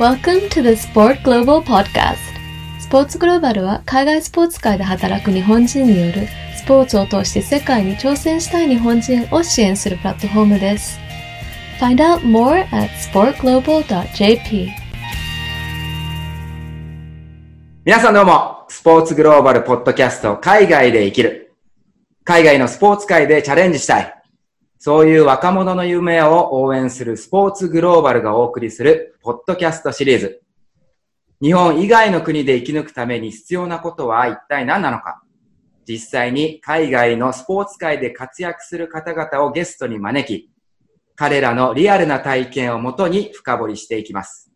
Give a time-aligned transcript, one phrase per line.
[0.00, 2.16] Welcome to the Sport Global Podcast.
[2.80, 10.98] スポーツグローバルは海外スポーツ界で働く日本人によるスポーツを通して世界に挑戦したい日本人を支援するプラットフォームです。
[11.78, 14.70] Find out more at sportglobal.jp.
[17.84, 21.54] 皆さんどうも、スポーツグローバルポッドキャスト海外で生きる。
[22.24, 24.23] 海外のスポーツ界でチャレンジしたい。
[24.86, 30.42] そういう若者の夢を応援するスポーツグローバルがお送りするポッドキャストシリーズ。
[31.40, 35.22] 日本以外の国で生き抜くために必要なことは一体何なのか？
[35.88, 40.50] 実際に海外のスポーツ界で活躍する方々をゲストに招き、
[41.16, 44.52] 彼らのリアルな体験をもとに深掘りしていきます。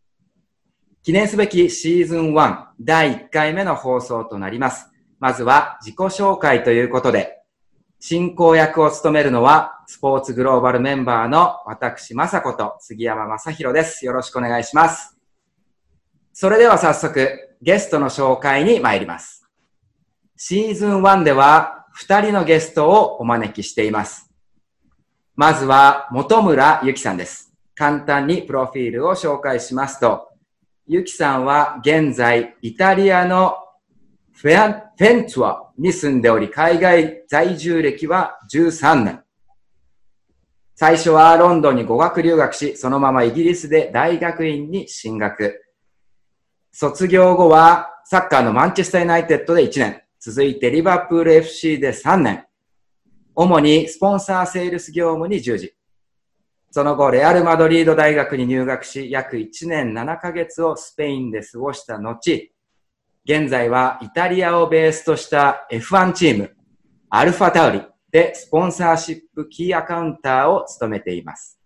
[1.02, 4.90] 記念すべきシーズン1第1回目の放送となります。
[5.20, 7.38] まずは自己紹介ということで、
[7.98, 14.04] 進行役を務めるのは、スポーツグローバルメンバーの私、まさこと杉山正宏です。
[14.04, 15.16] よろしくお願いします。
[16.34, 19.48] それでは早速、ゲストの紹介に参ります。
[20.36, 24.30] シーズン1では、2人のゲストをお招きしています。
[25.34, 27.54] まずは、本村ゆきさんです。
[27.74, 30.28] 簡単にプロフィールを紹介しますと、
[30.86, 33.56] ゆきさんは現在、イタリアの
[34.34, 39.24] フェンツァに住んでおり、海外在住歴は13年。
[40.80, 45.60] 最初はロンドンに語学留学し、そのままイギリスで大学院に進学。
[46.70, 50.02] 卒業後はサッカーのマンチェスターユナイテッドで1年。
[50.20, 52.44] 続いてリバプール FC で3年。
[53.34, 55.74] 主にスポンサーセールス業務に従事。
[56.70, 62.52] その後、レアル・マドリード大学に入学し、約1年7ヶ月をスペインで過ごした後、
[63.24, 66.56] 現在はイタリアをベースとした F1 チーム、
[67.10, 71.60] アルファタウリでスポンサーシップキーアカウンターを務めています。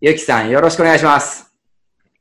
[0.00, 1.52] ゆきさん、よろしくお願いします。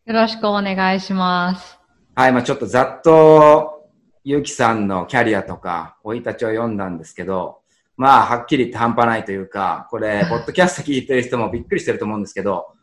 [0.03, 1.77] よろしくお願いします。
[2.15, 3.87] はい、まあちょっとざっと、
[4.23, 7.59] ゆきさんのキャリアとか、生い立ちを読んだんですけど、
[7.97, 12.73] まあ、はっきり言って半端ないというか、これ、 ポッドキャスト聞いてる人もびっくりしてると思うんですけど、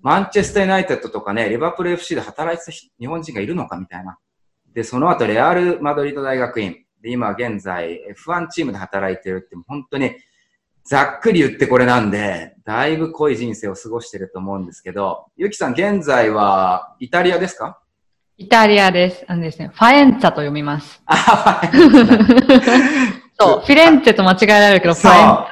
[0.00, 4.18] マンチェスターユナイテッドとかね、リバプール FC で働いてた日本人がいるのかみたいな。
[4.74, 6.84] で、その後、レアル・マドリード大学院。
[7.00, 10.16] で、今現在、F1 チームで働いてるって、本当に、
[10.84, 17.78] ざっくり言ってこれなんで、だいぶ濃い人生を過ごしてると思うんですけど、ゆきさん、現在は、イタリアですか？
[18.36, 19.24] イタリアです。
[19.28, 21.02] あのですね、ファエンツァと読みます。
[21.06, 21.70] あ、はい。
[23.38, 25.46] そう、フィレンツェと間違えられるけど、ファエンツァ。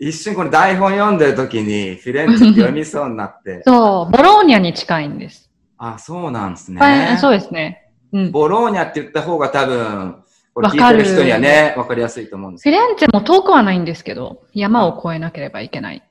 [0.00, 3.62] 一瞬この台本読んでる時に、フィレンツェって読みそうになって。
[3.66, 5.50] そう、ボローニャに近いんです。
[5.78, 6.84] あ、そうなんですねフ。
[6.84, 7.90] ァエンそうですね。
[8.12, 8.26] うん。
[8.26, 10.23] フボローニャって言った方が多分、
[10.54, 16.02] わかるてる人にはね、わかりやすいと思うんですけィレンツェも遠くはないんですけど、山を越えなければいけない。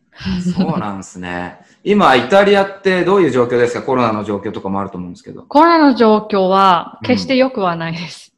[0.46, 0.52] ど。
[0.52, 1.60] そうなんですね。
[1.84, 3.82] 今、イタリアってどういう状況ですか？
[3.84, 5.44] コロナの状況とかもあると思うんですけど。
[5.44, 8.34] コロナの状況は決して良くはないです。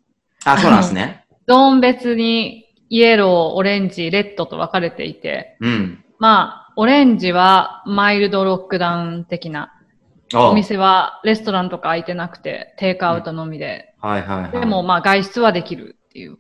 [0.46, 1.26] あ、そうなんですね。
[1.48, 6.04] ゾーン別にイエロー、オレンジ、レッドと分かれていて、うん。
[6.20, 9.72] まあ、オレンジはマイルドロックダウン的な
[10.34, 14.52] おお店はレストランとか開いてなくて、テイクアウトのみで、はいはいはい。
[14.52, 16.38] でも、まあ外出はできるっていう。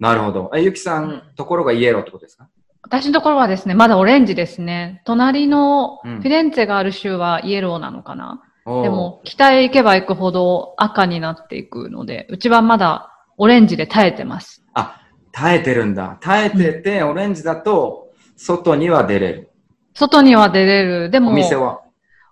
[0.00, 0.50] なるほど。
[0.54, 2.48] え、ゆきさん、ところがイエローってことですか？
[2.82, 5.02] 私のところはですね、まだオレンジですね。
[5.04, 8.42] 隣のうんフィレンツェがある州はイエローなのかな。
[8.64, 14.64] おーでも、北へ行けば行くほど赤になっていくので、うちはまだオレンジで耐えてます。
[14.74, 15.00] あ、
[15.30, 16.18] 耐えてるんだ。
[16.20, 19.50] 耐えてて、オレンジだと、外には出れる。
[19.94, 21.10] 外には出れる。
[21.10, 21.82] でも、お店は？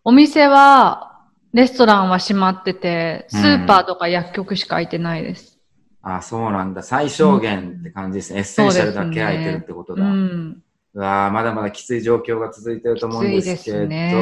[0.02, 1.13] お店は、
[1.54, 5.60] レストランは閉まってて、うんスーパーとか薬局しか開いてないです。
[6.02, 6.82] あ、そうなんだ。
[6.82, 8.40] 最小限って感じですね。
[8.40, 10.04] essential だけ開いてるってことだ。
[10.04, 10.62] ん。
[10.94, 14.12] うわーまだまだきつい状況が続いてると思うんですけど、ね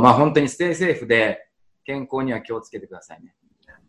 [0.00, 1.48] まあ本当に stay safe で
[1.84, 3.34] 健康には気をつけてくださいね。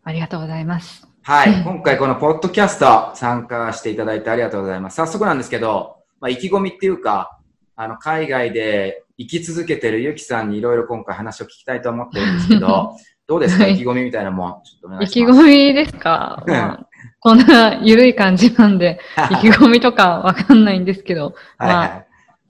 [0.04, 1.08] ありがとうございます。
[1.22, 1.54] はい。
[1.54, 4.96] うん今回このポッドキャスト参加していただいてありがとうございます。
[4.96, 7.38] 早速なんですけど、まあ意気込みっていうか、
[7.76, 12.96] あの、海外で生き続けてるゆきさんにいろいろ今回話を聞きたいと思ってるんですけど、
[13.28, 13.64] どうですか？
[13.64, 15.42] はい意気込みみたいなのもちょっとお願意気いします。
[15.42, 16.88] 込みですか、うんまあ、
[17.20, 19.00] こんな緩い感じなんで、
[19.32, 22.08] 意気込みとかわかんないんですけど、はいはまい。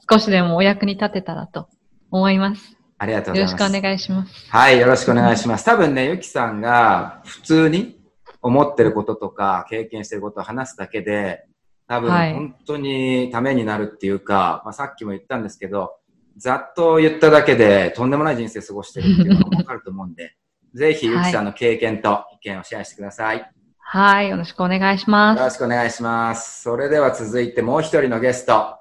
[0.10, 1.68] 少しでもお役に立てたらと
[2.12, 2.78] 思います。
[3.00, 3.52] ありがとうございます。
[3.52, 4.52] よろしくお願いします。
[4.52, 5.66] はい、よろしくお願いします。
[5.66, 8.00] 多分ね、ゆきさんが普通に
[8.42, 11.46] 思ってることとか経験してることを話すだけで、
[11.88, 15.94] 多分はい本当にためになるっていうか、まあ、さっきも言ったんですけど、
[16.38, 20.36] ざっと言っただけでとんでもない人生過ごしてるっていうのがわかると思うんで、
[20.74, 23.51] ぜひゆきさんの経験と意見をシェアしてください。
[23.80, 25.56] はい、よろしくお願いしまよろす。
[25.56, 26.62] しくお願いします。
[26.62, 28.78] それでは続いてもう一人のゲスト、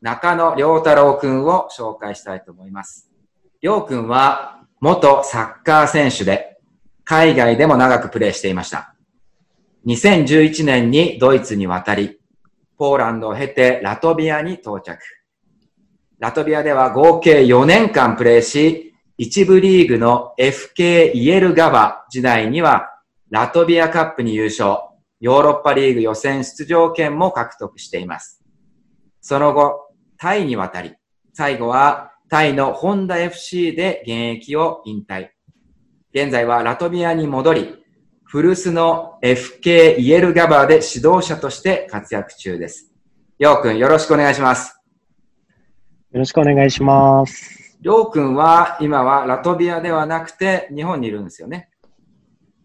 [0.00, 3.10] 中野良太郎くんを紹介したいと思います。
[3.60, 6.58] 良くんは元サッカー選手で、
[7.04, 8.94] 海外でも長くプレーしていました。
[9.86, 12.18] 2011年にドイツに渡り、
[12.76, 14.98] ポーランドを経てラトビアに到着。
[16.18, 22.90] ラトビアでは合計4年間プレーし、一部リーグの FK イエルガバ時代には
[23.30, 24.78] ラトビアカップに優勝、
[25.20, 28.42] ヨーロッパリーグ予選出場権も獲得しています。
[29.20, 30.94] その後、タイに渡り、
[31.34, 35.28] 最後はタイのホンダ FC で現役を引退。
[36.14, 37.74] 現在はラトビアに戻り、
[38.24, 42.90] 古巣の FK イエルガバーで指導者として活躍中です。
[43.38, 44.75] りょうくんよろしくお願いします。
[46.16, 47.76] よろしくお願いします。
[47.82, 51.68] りょうくんは今はラトビアではなくて日本にいるんですよね。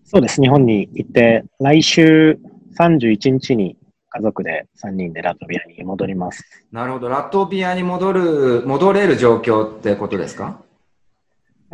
[0.05, 0.41] そうです。
[0.41, 2.39] 日本に行って、来週
[2.79, 3.75] 31日に
[4.07, 6.45] 家族で3人でラトビアに戻ります。
[6.71, 7.09] なるほど。
[7.09, 10.61] ラトビアに戻る、戻れる状況ってことですか？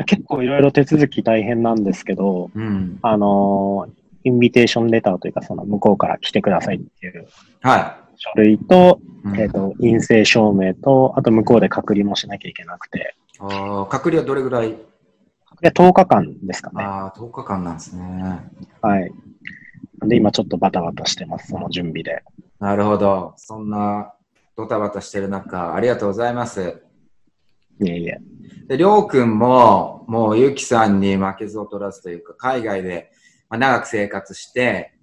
[0.07, 2.97] 結構いろいろ手続き大変なんですけど、うん。
[3.03, 3.91] あのー
[4.24, 7.27] インビテーションレターというか、その向こうから来てくださいっていう
[7.62, 9.30] は書類と、い。
[9.30, 14.75] うんえっ、と、陰性証明と、あと向こうで隔離もしなきゃいけなくて、あー隔離はどれぐらい？
[15.62, 16.84] で10日間ですかね。
[16.84, 18.40] ああ、10日間なんですね。
[18.81, 19.12] はい。
[20.08, 22.24] で今ちょっとバタバタしてます、その準備で。
[22.60, 23.34] なるほど。
[23.38, 24.14] そんな
[24.56, 26.81] ドタバタしてる中、ありがとうございます。
[27.81, 28.20] いえいえ。
[28.68, 33.12] で、りょうくんも、もうゆきさんに負けず劣らずというか、海外で
[33.50, 34.97] まあ長く生活して、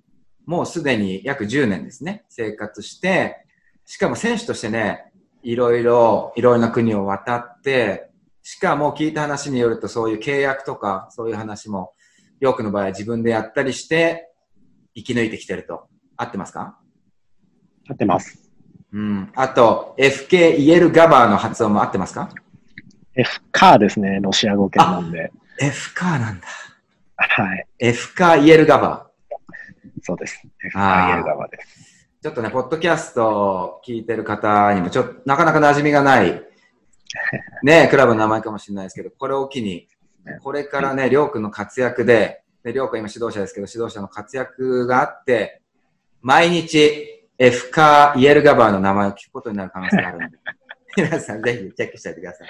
[0.46, 3.46] もうすでに約10年ですね、生活して、
[3.85, 5.12] しかも選手としてね、
[5.43, 8.11] いろいろ、いろいろな国を渡って、
[8.43, 11.93] しかも聞いた話によるとそういう契約とか、そういう話も、
[12.41, 14.31] りょうくんの場合は自分でやったりして、
[14.94, 15.88] 生き抜いてきてると。
[16.17, 16.79] 合ってますか？
[17.88, 18.38] 合ってます。
[18.93, 19.32] うん。
[19.35, 22.29] あと、FK イエルガバーの発音も合ってますか
[23.14, 25.32] ？F カーですね、ロシア語圏なんで。
[25.58, 26.46] ?F カーなんだ。
[27.17, 27.67] はい。
[27.79, 29.13] F カーイエルガバー。
[30.04, 30.40] そうです。
[30.64, 32.08] F あーカーイエル側です。
[32.22, 36.42] ちょっとね、ポッドキャストを聞いてる方にも、ちょっと、なかなか馴染みがない、
[37.64, 39.88] ね、クラブの名前かもしれないですけど、これを機に、
[40.42, 45.62] これからね、りょうくんの活躍で、で、りょうくん今指導者ですけど、指導者の活躍があって、
[46.22, 50.38] 毎日、F カーイエルガバーの名前を聞くことになる可能性があるので、
[50.96, 52.48] 皆さんぜひチェックしておいてください。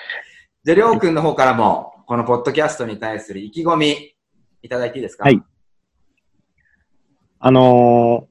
[0.62, 4.14] じゃあ、りょうくんの方からも、このポッドキャストに対する意気込み、
[4.62, 5.24] いただいていいですか？
[5.24, 5.42] はい。
[7.46, 8.26] あの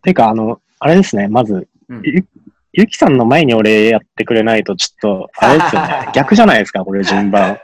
[0.00, 2.24] ー、てか、あの、あれですね、まず、うんゆ
[2.72, 7.58] ゆきさんの前に俺やってくれないと、ちょっと、あれですよね、 逆じゃないですか、これ順番。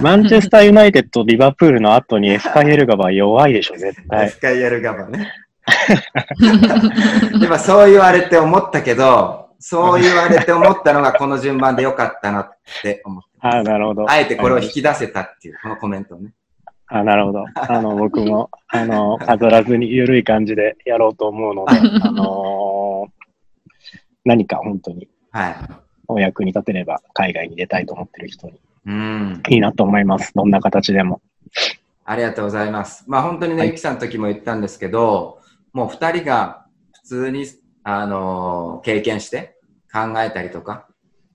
[0.00, 4.26] マンチェスターユナイテッド、リバプールの後にエフカイエルガバ弱いでしょ、絶対。
[4.26, 5.32] F カーイエルガバーね。
[7.42, 14.08] 今そう言われて思ったけど、そう言われて思ったのがこの順番でよかったなって思って あなるほど。
[14.08, 16.30] あえてこれを引き出せたっていう、このコメントをね。
[16.88, 17.44] あなるほど。
[17.54, 21.72] あの、僕も、あの、飾らずに緩い感じでやろうと思うので、
[22.02, 23.24] あのー
[24.26, 25.56] 何か本当にはい。
[26.08, 29.42] お役に立てれば海外に出たいと思ってる人にうん。
[29.50, 30.32] いいなと思います。
[30.34, 31.20] どんな形でも。
[32.06, 33.04] ありがとうございます。
[33.06, 35.40] まあ本当にね、はいゆきさんの時も言ったんですけど、
[35.72, 37.46] もう二人が普通に、
[37.82, 39.58] あのー経験して
[39.92, 40.86] 考えたりとか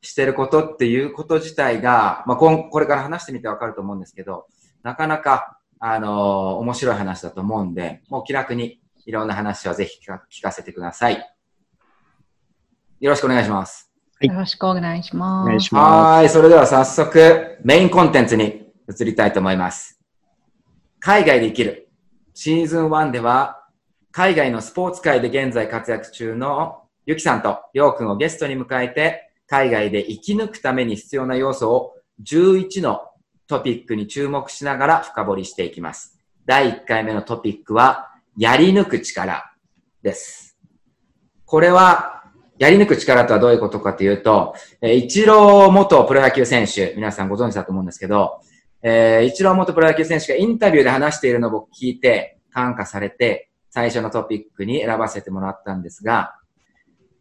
[0.01, 4.47] してることっていうこと自体が、まあこんこれから話してみてわかると思うんですけど、
[4.83, 11.25] なかなか、あのー面白い話だと思うんで、もう気楽にいろんな話をぜひ聞か聞かせてください。
[12.99, 13.91] よろしくお願いします。
[14.19, 15.47] よろしくお願いしおます。
[15.47, 16.29] 願いしまはーい。
[16.29, 19.99] それでは早速、メインコンテンツに移りたいと思います。
[20.99, 21.89] 海外で生きる。
[22.33, 23.65] シーズン1では、
[24.11, 31.93] 海外のスポーツ界で現在活躍中のゆきさんとりょうくんをゲストに迎えて、海外で生き抜くために必要な要素を
[32.23, 33.01] 11の
[33.49, 36.19] トピックに注目しながら深掘りしていきます。
[36.45, 39.51] 第1回目のトピックは、やり抜く力
[40.03, 40.55] です。
[41.45, 42.25] これは、
[42.59, 48.39] やり抜く力とはどういうことかというと、えー、一郎元プロ野球選手、皆さんご存知だと思うんですけど、
[48.83, 56.35] えー、一郎元プロ野球選手がインタビューで話しているのを僕聞いて、感化されて、最初のトピックに選ばせてもらったんですが、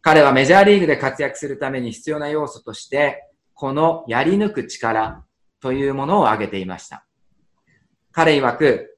[0.01, 5.23] 彼はメジャーリーグで活躍するために必要な要素として、このやり抜く力
[5.61, 7.05] というものを挙げていました。
[8.11, 8.97] 彼曰く、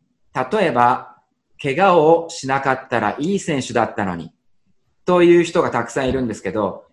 [0.51, 1.17] 例えば、
[1.61, 4.33] 怪我をしなかったらいい選手だったのに、
[5.05, 6.85] という人がたくさんいるんですけど、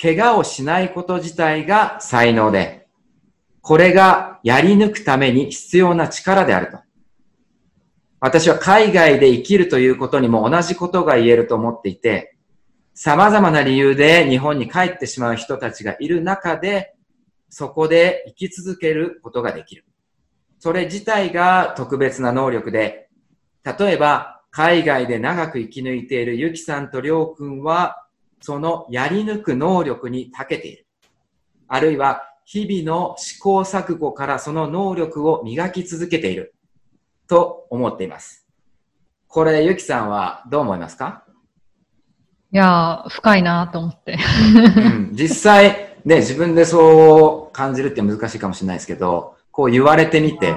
[0.00, 2.86] 怪我をしないこと自体が才能で、
[3.62, 6.78] これがやり抜くために必要な力であると。
[8.18, 12.36] 私は海外で生きるということにも同じことが言えると思っていて、
[12.94, 16.94] 様々な理由で日本に帰ってしまう人たちがいる中で、
[17.50, 19.84] そこで生き続けることができる。
[20.58, 23.08] それ自体が特別な能力で、
[23.64, 28.06] 例えば、海外で長く生き抜いているゆきさんとりょうくんは、
[28.40, 30.86] そのやり抜く能力に長けている。
[31.68, 36.54] あるいは、日々の試行錯誤からその能力を磨き続けている。
[37.28, 38.44] と思っています。
[39.28, 41.22] これ、ゆきさんはどう思いますか？
[42.52, 44.18] いやー、深いなと思って。
[44.76, 50.54] うん実際、ね、自分でそう感じるって難しいかもしれないですけど、こう言われてみて、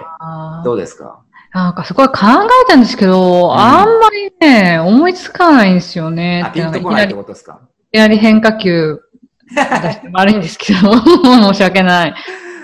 [0.64, 1.20] どうですか？
[1.54, 6.44] なんかすごい考えたんですけど、んあんまりね、思いつかないんですよね。
[6.46, 7.60] あ、ピンとこないってことですか？
[7.92, 9.00] いきなり変化球
[9.50, 9.56] 出
[9.92, 12.14] して悪いんですけど、 申し訳ない。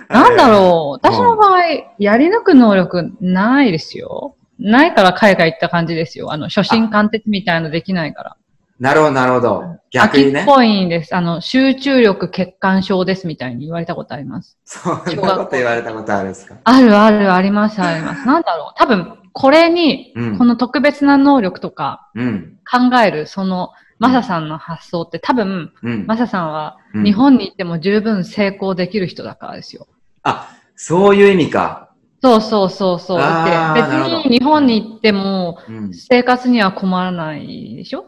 [0.10, 1.62] なんだろう、私の場合、
[2.00, 4.36] やり抜く能力ないですよ。
[4.58, 6.34] ないから海外行った感じですよ。
[6.34, 8.36] あの、初心貫徹みたいのできないから。
[8.80, 9.64] なるほど、なるほど。
[9.92, 10.56] 逆にね秋っ。
[10.56, 11.16] ぽいんです。
[11.16, 14.58] あの、集中力欠陥症ですみたいに言われたことあります。
[14.64, 16.56] そんなこと言われたことあるんですか？
[16.64, 18.26] あるあるありますあります。
[18.26, 18.74] なんだろう。
[18.78, 22.58] 多分、これに、うんこの特別な能力とかうん。
[22.70, 26.06] 考える、その、マサさんの発想って多分、うん。
[26.08, 29.88] マサさんはうん日本に行っても十分成功できる人だからですよ。
[30.24, 31.90] あ、そういう意味か。
[32.22, 33.18] そうそうそうそう。
[33.18, 33.88] 別
[34.30, 35.94] に日本に行ってもうん。
[35.94, 38.06] 生活には困らないでしょ？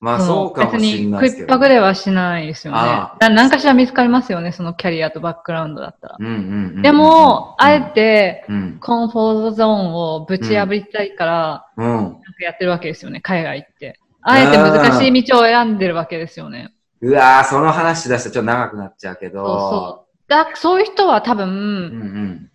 [0.00, 1.18] まあ、のそうかもしれないですけど。
[1.20, 2.78] 別に食いっぱぐれはしないですよね。
[2.78, 6.16] あな何かしら見つかりますよね、そのキャリアとバックグラウンドだったら。
[6.18, 6.40] うんうんうん
[6.76, 6.82] うん。
[6.82, 8.78] でも、あえて、うん。
[8.80, 12.16] コンフォートゾーンをぶち破りたいから、うん。
[12.40, 13.98] やってるわけですよね、海外行って。
[14.22, 16.72] あえて難しい道を選んでるわけですよね。
[17.00, 19.46] うわーその話出したらちょっと長くなっちゃうけど。
[19.46, 20.28] そうそう。
[20.28, 22.50] だそういう人は多分、うんうん。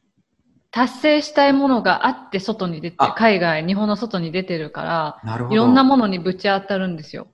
[0.69, 4.83] 達成したいものがあって外に出てあ、海外、日本の外に出てるか
[5.23, 5.47] ら。
[5.51, 7.27] いろんなものにぶち当たるんですよ。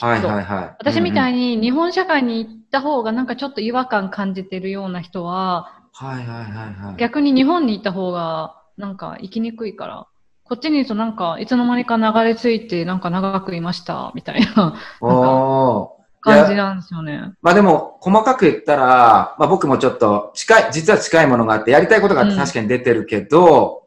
[0.00, 0.76] はいはいはい。
[0.78, 1.56] 私みたいに。
[1.56, 6.96] に日本社会に行った方がなんかちょっと違和感感じてるような人は、はいはいはいはい。
[6.96, 10.06] 逆に日本に行った方がなんか生きにくいから、
[10.42, 14.78] こっちにいるとなんかいつの間にか流れ着いてなんか長くいましたみたいな
[16.20, 17.32] 感じなんですよね。
[17.42, 23.84] まあでも、細かく言ったら、まあ僕もちょっと近い、実は近いものがあって、やりたいことがあってうん確かに出てるけど、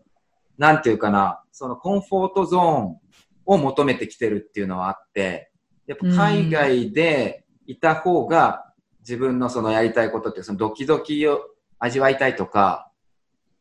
[0.58, 2.98] なんていうかな、そのコンフォートゾーン
[3.46, 5.47] を求めてきてるっていうのはあって、
[5.88, 11.40] やっぱ海外でいた方が自分のそのやりたいことってそのドキドキを
[11.80, 12.92] 味わいたいとか、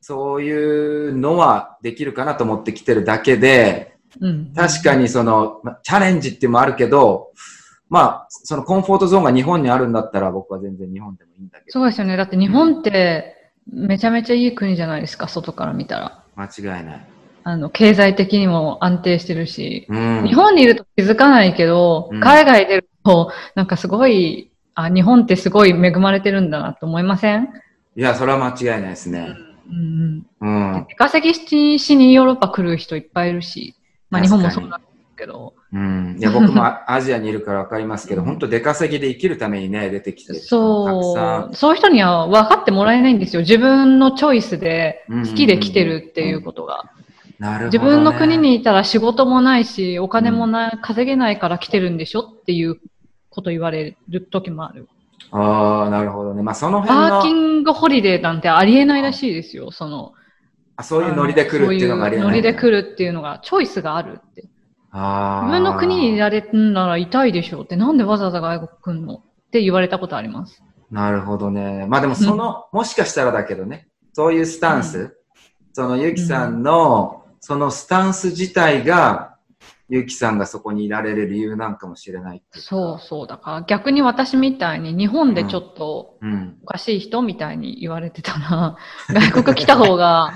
[0.01, 4.53] そういうのはできるかなと思ってきてるだけで、うん。
[4.55, 7.33] 確かにその、まチャレンジっていうのもあるけど、
[7.89, 12.17] まあ、そのコンフォートゾーンが日本にあるんだったら僕は全然日本でもいいんだけど、そうですよね。
[12.17, 16.25] だって日本ってめちゃめちゃいい国じゃないですか、外から見たら。
[16.35, 17.16] 間違いない。
[17.49, 19.87] あの、経済的にも安定してるし。
[19.89, 20.25] うん。
[20.27, 27.49] 日本にいると気づかないけど、うん海外出ると、なんかすごい、あ、日本ってすごい恵まれてるんだなと思いません？
[27.95, 29.29] いや、それは間違いないですね。
[29.71, 30.87] うんうんうん。。
[30.89, 33.77] 出稼ぎしにヨーロッパ来る人いっぱいいるし、
[34.11, 36.17] まあ日本もそうなんですけど、うん。
[36.19, 43.43] いや、 僕もアアジアにいるからわかりますけど、本当出稼ぎで生きるためにね、出てきてるそさう、そういう人には分かってもらえないんですよ。
[43.43, 45.25] 自分のチョイスでん。
[45.25, 46.91] 好きで来てるっていうことが。
[47.39, 47.65] ね。
[47.67, 52.21] 自分の国にいたら仕事もないし、お金もない、稼げないから来てるんでしょ？
[52.21, 52.81] っていう
[53.31, 54.89] こと言われる時もある。
[55.31, 56.43] ああ、なるほどね。
[56.43, 59.71] まあ、その辺ワーキの、ングホリデーなんてありえないらしいですよ。
[59.71, 60.13] その、
[60.77, 62.29] あそういうノリで来るっていうのがありえない。
[62.29, 64.45] ノリで来るっていうのが、チョイスがあるって。
[64.93, 65.47] ああ。
[65.47, 69.15] 自分の国にいられるなら痛いでしょうって、なんでわざわざ外国来んの？
[69.17, 70.63] って言われたことあります。
[70.91, 71.87] なるほどね。
[71.89, 75.19] まあでもその、もしかしたらだけどね、そういうスタンス、う
[75.73, 79.37] そのゆきさんの、そのスタンス自体が、
[79.89, 83.27] ゆきさんがそこにいられる理由なんかもしれないそうそう。
[83.29, 86.59] だから逆に私みたいに日本でちょっとうん。
[86.65, 88.77] おかしい人みたいに言われてたら、
[89.31, 90.33] 外国来た方が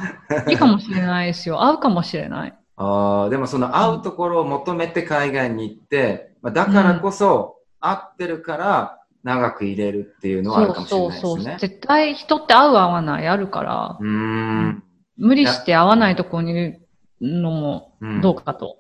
[0.46, 1.64] いいかもしれないですよ。
[1.64, 2.54] 合うかもしれない。
[2.76, 11.52] ああ、でもその会うところを求めて海外に行って、まあ、だからこそ、会ってるから長く入れるっていうのはあるかもしれないですそうそうそう。
[11.52, 11.56] ね。
[11.58, 14.84] 絶対人って合う合わないあるから、うーん。
[15.20, 16.79] 無理して合わないところにいる
[17.20, 18.78] のもうんどうかと。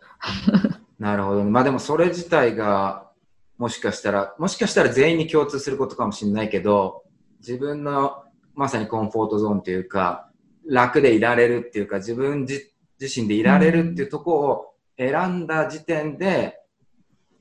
[0.98, 1.50] なるほどね。
[1.50, 3.10] まあでもそれ自体が、
[3.58, 7.04] もしかしたら、もしかしたら全員に共通することかもしれないけど、
[7.40, 10.30] 自分のまさにコンフォートゾーンというか、
[10.66, 12.70] 楽でいられるっていうか、自分自
[13.00, 16.58] 自身でいられるっていうところを選んだ時点で、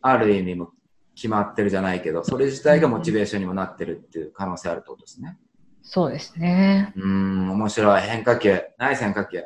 [0.02, 0.72] ある意味も
[1.16, 5.38] 決まってるじゃないけど、それ自体がモチベーションにもなってるっていう可能性あるってことですね。
[5.82, 6.94] そうですね。
[6.96, 8.02] うーん、面白い。
[8.02, 8.62] 変化球。
[8.78, 9.44] ナイス変化球。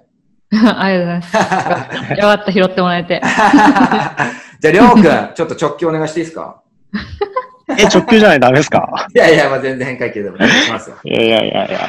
[0.78, 2.12] ありがとうございます。
[2.14, 3.22] よかった、拾ってもらえて。
[4.62, 6.62] じゃあ、りょうくん、ちょっと直球お願いしていいですか？
[7.78, 9.08] え、直球じゃないとダメですか？
[9.14, 10.98] いやいや、まあ、全然変化球でもお願いしますよ。
[11.04, 11.80] いやいやいやいや。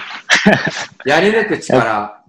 [1.05, 2.21] やり抜く力。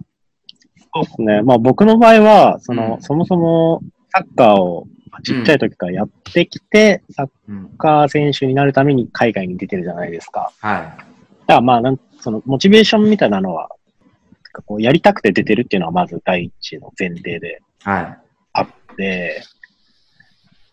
[0.94, 1.42] そうですね。
[1.42, 3.80] まあ僕の場合は、その、うんそもそも
[4.14, 7.68] サッカーをまあちっちゃい時からやってきて、サッうん。
[7.78, 10.50] カー選手になるために海外に出てるじゃないですか。
[10.60, 10.80] はい。
[10.82, 11.04] だか
[11.48, 13.68] らまあなん、そのモチベーションみたいなのは、
[14.56, 18.18] かこうやりたくて出てるっていうのはまず第一の前提ではい。
[18.52, 19.42] あって、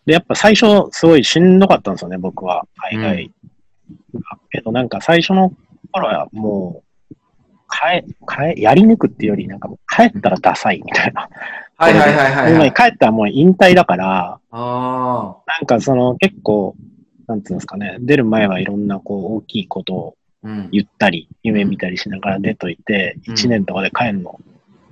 [0.06, 2.66] で、やっぱ最初すごいしんどかったんですよね、僕は。
[2.76, 3.30] 海外。
[4.50, 5.52] けどなんか最初の
[5.92, 7.14] 頃はもう、
[7.70, 11.28] 帰、帰、やり抜くっていうより、なんかもう帰ったらダサいみたいな。
[11.76, 12.72] はいはいはいはい、はい。
[12.72, 16.74] 帰ったらもう引退だから、あなんかその結構、
[17.28, 20.48] なんていうんですかね、出る前はいろんなこう大きいことをあ。
[20.48, 20.68] うん。
[20.70, 24.38] 言ったり、夢見たりしながら出といて、うん1年とかで帰るの、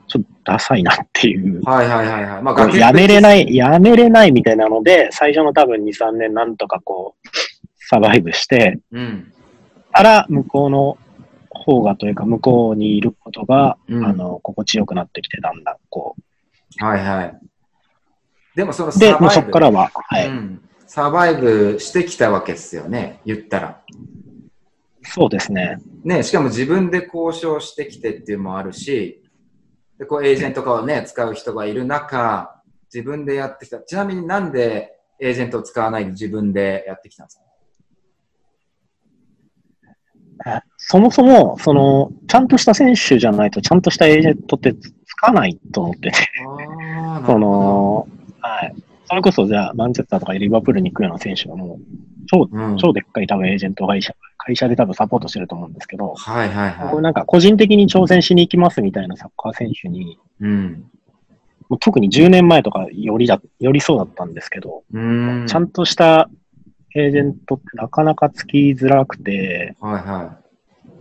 [0.09, 1.62] ちょっとダサいなっていう。
[1.64, 2.42] はいはいはいはい。
[2.42, 7.28] まあ、やめれない、やめれないみたいなので、最初の多分2、3年なんとかこう、
[7.78, 9.32] サバイブして、うん。
[9.92, 10.99] から向こうの
[11.50, 16.16] 方がというか、向こうにいることが、うんあの、心地よくなってきて、だんだんこ
[16.78, 17.38] はいはい。
[18.54, 18.99] でもそのう。
[18.99, 20.62] で、もうそこからは、はい、うん。
[20.87, 23.21] サバイブしてきたわけですよね。
[23.25, 23.80] 言ったら。
[25.04, 25.78] そうですね。
[26.04, 29.23] ね、しかも自分で交渉してきてっていうのもあるし、
[29.99, 33.78] で、こうエージェントとかをね、使う人がいる中、自分でやってきた。
[33.80, 37.42] ちなみになんでエージェントを使わないで自分でやってきたんですか？
[40.76, 46.12] そもそも、その、ちゃんとした選手じゃないと、ちゃんとしたエージェントってつかないと思ってて、
[47.26, 48.09] その、
[48.40, 48.75] はい。
[49.06, 51.78] それこそ、じゃあ、マンチェスターとかリバプールに行くような選手はもう、
[52.32, 57.02] 超、うん、超でっかい多分エージェント会社、会社で多分サポートしてると思うんですけど、はいはいはい。
[57.02, 60.84] なんか個人的に挑戦しに行きますみたいなサッカー選手に、うん。
[61.68, 65.46] もう特に10年前とかよりだ、よりそうだったんですけど、うん。
[65.46, 66.30] ちゃんとした
[66.94, 70.38] エージェントってなかなかつきづらくて、はいは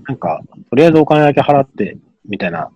[0.08, 2.72] なんか、とりあえずお金だけ払って、みたいな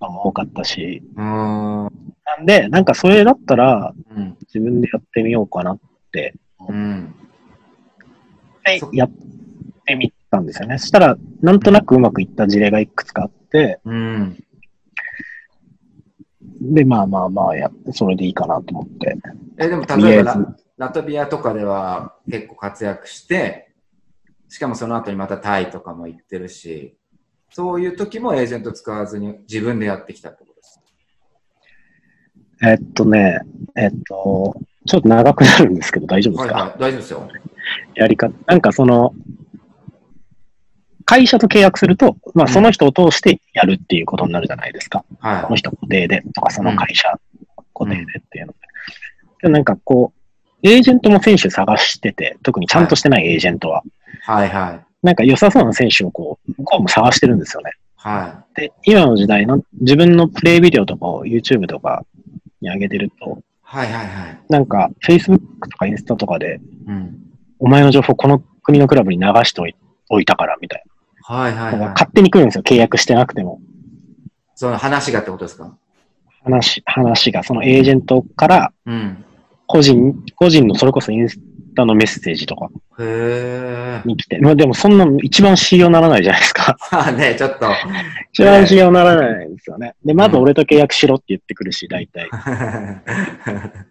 [0.00, 0.98] のも多かったし、い。
[0.98, 1.84] うーん。
[2.26, 4.36] なんで、なんかそれだったらうん。
[4.42, 5.78] 自分でやってみようかなっ
[6.12, 6.34] て
[6.68, 7.14] うん。
[8.80, 9.10] そでやっ
[9.84, 10.78] てみたんですよね。
[10.78, 14.44] そしたら、なんとなくうまくいった事例がいくつかあって、うん。
[16.60, 19.16] で、まあまあまあや、それでいいかなと思って。
[19.58, 23.72] え、でも例えばラ、ラトビアとかでは結構活躍して、
[24.48, 26.96] しかもその後にまたタイとかも行ってるし、
[27.50, 30.80] そういう時もエージェント使わずに自分でやってきたってことです。
[32.62, 33.40] えっとね、
[33.74, 37.28] えっと、ちょっと長くなるんですけど大丈夫ですか、はいはい、大丈夫ですよ。
[37.94, 38.34] やり方。
[38.46, 39.14] なんかその、
[41.04, 45.04] 会社と契約すると、まあその人を通してやるっていうことになるじゃないですか。
[45.20, 45.56] はいこの。
[45.56, 47.18] 人固定でとか、その会社
[47.74, 48.58] 固定でっていうので。
[49.42, 53.82] でなんかこう、エージェントも選手探してて、特にちゃんとしてないエージェントは、
[54.22, 54.86] はいはい。
[55.06, 57.72] なんか良さそうな選手をこう、向こうも探してるんですよね。
[57.96, 62.04] はで、今の時代の自分のプレイビデオとかを YouTube とか
[62.60, 63.42] に上げてると、い。
[63.76, 64.38] はいはいはい。
[64.48, 65.38] なんか Facebook
[65.70, 67.14] とかインスタとかで、うん。
[67.58, 69.76] お前の情報この国のクラブに流しておい
[70.08, 70.82] おいたからみたい
[71.28, 71.36] な。
[71.36, 71.88] はいはいはい。
[71.90, 73.60] 勝手に来るんですよ、契約してなくても。
[74.54, 75.76] その話がってことですか？
[76.44, 79.24] 話、話が、そのエージェントからうん。
[79.66, 81.38] 個人、個人のそれこそインス
[81.76, 82.68] タのメッセージとか。
[84.04, 86.76] に来て、まあでもそんなの一番信用ならないじゃないですか。
[86.90, 87.66] まあね、ちょっと。
[88.32, 89.94] 一番信用ならないんですよね。
[90.04, 92.28] で、まず俺と契約しろって言ってくるし、大体。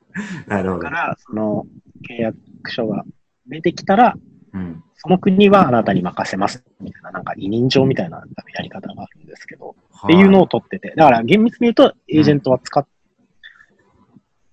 [0.47, 0.95] なるほどだか。
[0.95, 1.65] ら、その
[2.09, 3.03] 契約書が
[3.47, 4.15] 出てきたら、
[4.53, 4.83] うん。
[4.95, 6.63] その国はあなたに任せます。
[6.79, 8.23] みたいな、なんか委任状みたいな
[8.55, 12.87] やり方があるんですけど、っていうのを取ってて、だから厳密に言うと、エージェントは使っ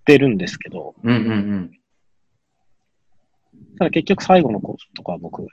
[0.04, 1.70] てるんですけど、うんうんうん。
[3.78, 5.48] ただ結局最後のコースとかは僕が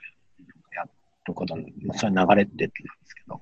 [0.76, 0.82] や
[1.26, 3.40] ることに、まあ、それ流れてってなんですけど、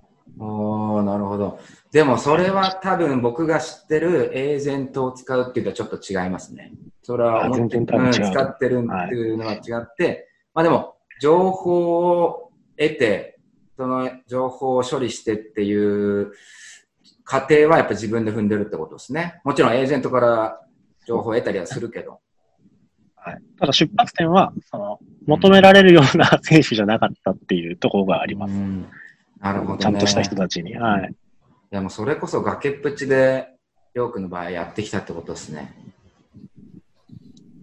[1.03, 1.61] なるほど。
[1.91, 6.73] でもそれは多分僕が知ってるエージェントを使うっていうのはちょっと違いますね。
[7.03, 13.39] それはあ思ってううん使ってるっていうのは違って、まあでも情報を得て、
[13.77, 16.33] その情報を処理してっていう
[17.25, 19.41] 過程はやっぱ自分で踏んでるってことですね。
[19.45, 20.61] もちろんエージェントから
[21.07, 22.21] 情報を得たりはするけど。
[23.21, 28.53] はい、ただ出発点は、その、求められるような選手じゃなかったっていうところがあります。
[28.53, 28.87] うん
[29.41, 29.79] なるほど、ね。
[29.81, 30.75] ちゃんとした人たちに。
[30.75, 31.11] はい。
[31.11, 31.15] い
[31.71, 33.49] やもうそれこそ崖っぷちで、
[33.95, 35.75] りょうくんの場合やってきたってことですね。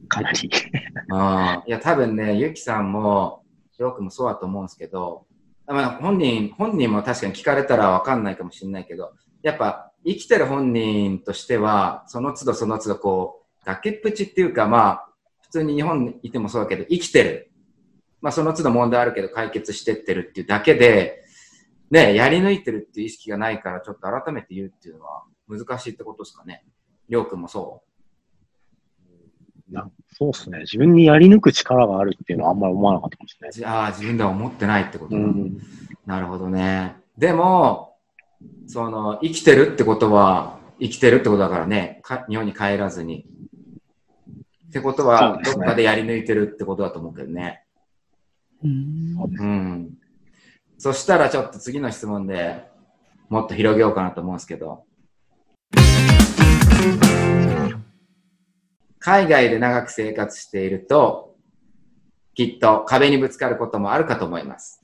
[0.08, 0.50] かなり。
[1.12, 3.44] ああ、いや、多分ね、ゆきさんも、
[3.78, 5.26] りょうくんもそうだと思うんですけど、
[5.68, 15.05] まあ、本人、本人も確かに聞かれたらわかんないかもしれないけど、やっぱ生きてる本人としては、その都度その都度こう、崖っぷちっていうか、まあ、普
[15.56, 17.52] 通に日本にいてもそうだけど、生きてる。
[18.22, 21.24] まあ、その都度問題あるけど解決してってるっていうだけで、
[21.92, 26.66] ね、やり抜いてるっていう意識がないから、ちょっと改めて言うっていうのは、難しいってことですかね。
[27.08, 27.84] りょうくんもそ
[29.72, 30.60] なそうですね。
[30.60, 33.52] 自分にやり抜く力があるっていうのはあんまり思わなかったかもしれう。
[33.52, 35.24] じゃあ、自分では思ってないってこと、ない。
[35.24, 35.58] うん。
[36.06, 36.96] なるほどね。
[37.18, 37.96] でも、
[38.68, 43.28] その、生きてるってことは、生きてるってことだからね、か日本に帰らずに。
[44.76, 47.64] ってことそはどっかでやり抜いてるってことだと思うけどね。
[48.62, 49.94] うんうん。
[50.78, 52.66] そしたらちょっと次の質問で
[53.30, 54.84] もっと広げようかなと思うんですけど。
[59.00, 61.38] 海外で長く生活していると、
[62.34, 64.84] きっと壁にぶつかることもあるかと思います。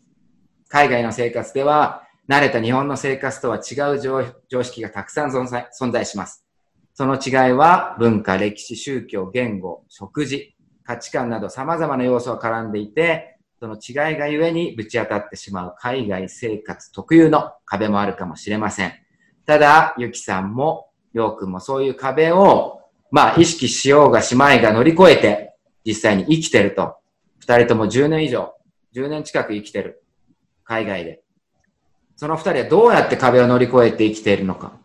[0.69, 6.45] 海外の生活では、慣れた日本の生活とは違う常常識がたくさん存在存在します。
[7.01, 18.93] その違いは文化、歴史、宗教、言語、食事、価値観など様々な要素が絡んでいて、その違いがゆえにぶち当たってしまう海外生活特有の壁もあるかもしれません。
[19.47, 26.97] ただ、ゆきさんも、ようくんもそういう壁を、まあ、意識しようがしまいが乗り越えて、実際に生きてると。
[27.39, 28.53] 二人とも10年以上、
[28.93, 30.03] 10年近く生きてる。
[30.63, 31.23] 海外で。
[32.15, 34.79] その二人はどうやって壁を乗り越えて生きているのか。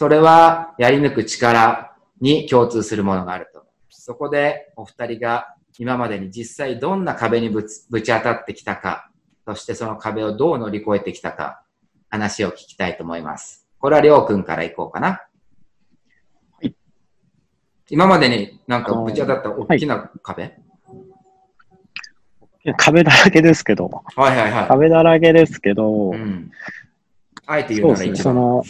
[0.00, 3.66] それは、やり抜く力に共通するものがあると。
[3.90, 9.10] そこで、お二人が今までに実際どんな壁にぶつぶち当たってきたか、
[9.44, 11.64] そしてその壁をどう乗り越えてきたか、
[12.08, 13.68] 話を聞きたいと思います。
[13.78, 15.08] これはりょうくんからいこうかな。
[15.08, 15.26] は
[16.62, 16.74] い。
[17.90, 20.56] 今までになんかぶち当たった大きな壁、
[22.78, 26.50] 壁だらけですけど、はい、はいはい壁だらけですけど、うん。
[27.44, 28.16] あえて言そうなら一番。
[28.16, 28.64] その、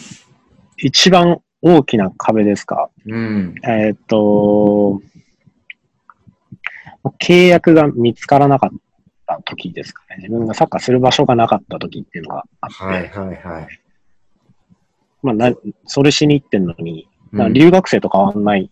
[0.81, 2.89] 一番大きな壁ですか？
[3.05, 3.55] うん。
[3.63, 5.01] えーっと、
[7.19, 8.69] 契約が見つからなかっ
[9.27, 10.17] た時ですかね。
[10.17, 13.67] 自分がサッカーする場所がなかった時っていうのがあって、はいはいはい。
[15.23, 15.53] まあな、
[15.85, 18.69] それしに行ってんのに、うん留学生と変わんない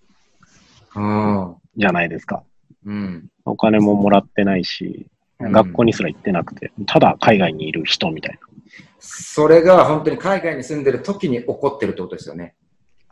[0.96, 1.56] うん。
[1.78, 2.44] じゃないですか。
[2.86, 3.30] うん。
[3.46, 5.08] お金ももらってないし、
[5.40, 8.49] うん学校にすら行ってなくて、ただ海外にいる人みたいな。
[9.00, 12.56] それが本当に海外に住んでる時に起こってるってことですよね。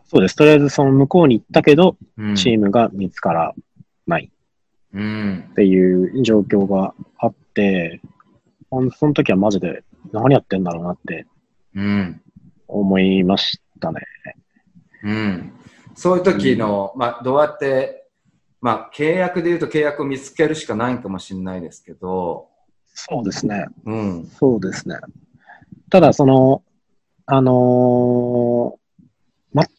[0.06, 0.36] そうです。
[0.36, 2.36] とりあえずその向こうに行ったけど、うん。
[2.36, 3.54] チームが見つから
[4.06, 4.32] ない
[4.94, 5.54] うんっ。
[5.54, 8.02] ていう状況があって、
[8.70, 11.26] ほんその時はマジで何やってんだろうなって
[11.76, 12.22] うん。
[12.68, 14.02] 思いましたね。
[15.04, 15.54] うん。
[15.96, 18.08] そういう時の、まあ、どうやって、
[18.62, 22.48] まあ、契約で言うと契約を見つけるしかないかもしれないですけど、
[22.88, 23.66] そうですね。
[23.86, 24.26] うん。
[24.26, 24.96] そうですね。
[25.90, 26.64] ただ、その、
[27.26, 28.78] あのー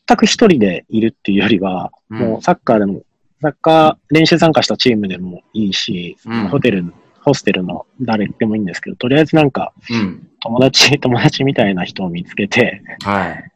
[0.07, 3.03] 全く一人でいるっていうよりは、うんもうサッカーでも、
[3.40, 10.29] サッカー練習参加したチームでもいいし、うんホテル、ホステルの誰でもいいんですけど、とりあえずなんかうん。
[10.40, 13.53] 友達、 友達みたいな人を見つけてはい。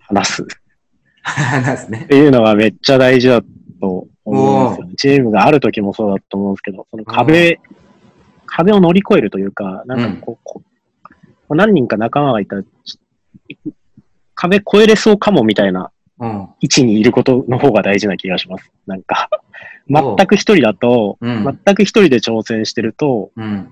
[0.00, 0.46] 話すっ
[1.52, 2.06] なんですね。
[2.08, 3.42] ていうのがめっちゃ大事だ
[3.80, 4.94] と思うんですよね。
[4.96, 7.60] チームがある時もそうだと思うんですけど、その壁、
[8.46, 10.75] 壁を乗り越えるというか、なんかこう、こう
[11.54, 12.98] 何人か仲間がいたら、ち
[14.34, 16.48] 壁越えれそうかもみたいなうん。
[16.60, 18.70] 位置にいることの方が大事な気がします。
[18.86, 19.28] なんか、
[19.88, 23.70] 全く一人だと、うん全く一人で挑戦してると、うん。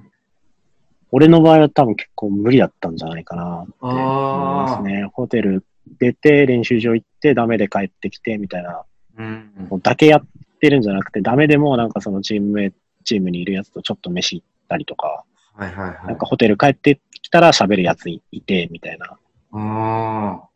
[1.11, 4.77] 俺の場合は多分結構無理だったんじゃないかなって思いま。
[4.77, 5.05] すね。
[5.13, 5.65] ホテル
[5.99, 8.83] 出て、練習場行って、ダメで帰ってきて、みたいな、
[9.17, 9.81] うん。
[9.83, 10.25] だけやっ
[10.61, 15.25] てるんじゃなくて、ダメでもなんかそのチームチームにいるやつとちょっと飯行ったりとか、
[15.57, 16.07] はいはいはい。
[16.07, 19.07] なんかホテル帰ってきたら喋るやついいて、みたいな。
[19.07, 20.49] ああ。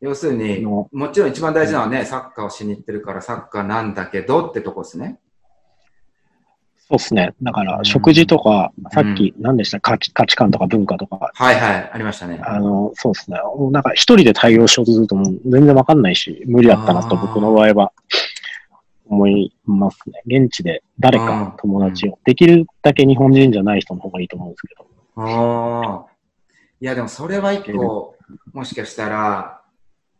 [0.00, 5.18] 要するに、のもちろん一番大事なのはね、サッカーをしに行ってるからサッカーなんだけどってとこですね。
[6.76, 7.34] そうですね。
[7.42, 9.80] だかうんら、食事とか、さっき何でした？
[9.80, 12.40] 価値価値観とか文化とか、はいはい、ありましたね。
[12.42, 13.38] あの、そうですね。
[13.72, 17.92] なんか一人で対応しようとすると全然わかんないし、無理だったなと僕の場合は
[19.08, 20.22] 思いますね。
[20.26, 24.86] 現地で誰か友達を、できるだけ日本人じゃない人の方がいいと思うんですけど。
[25.16, 26.18] ああ。
[26.80, 28.16] いや、でもそれは一個、
[28.52, 29.62] もしかしたら、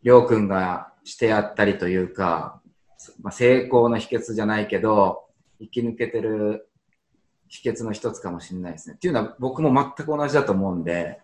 [0.03, 2.61] りょうくんがしてやったりというか、
[3.21, 5.25] まあ、成功の秘訣じゃないけど、
[5.59, 6.69] 生き抜けてる
[7.47, 8.95] 秘訣の一つかもしれないですね。
[8.95, 11.19] っていうのは僕も全く同じだと思うんで、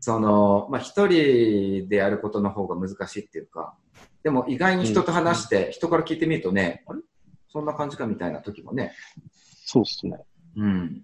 [0.00, 3.74] その、まあ、一人でやることの方が難しいっていうか、
[4.24, 7.00] でも意外に人と話して、人から聞いてみるとね、あれ？
[7.48, 8.92] そんな感じかみたいな時もね。
[9.64, 10.18] そうですね。
[10.56, 11.02] うん。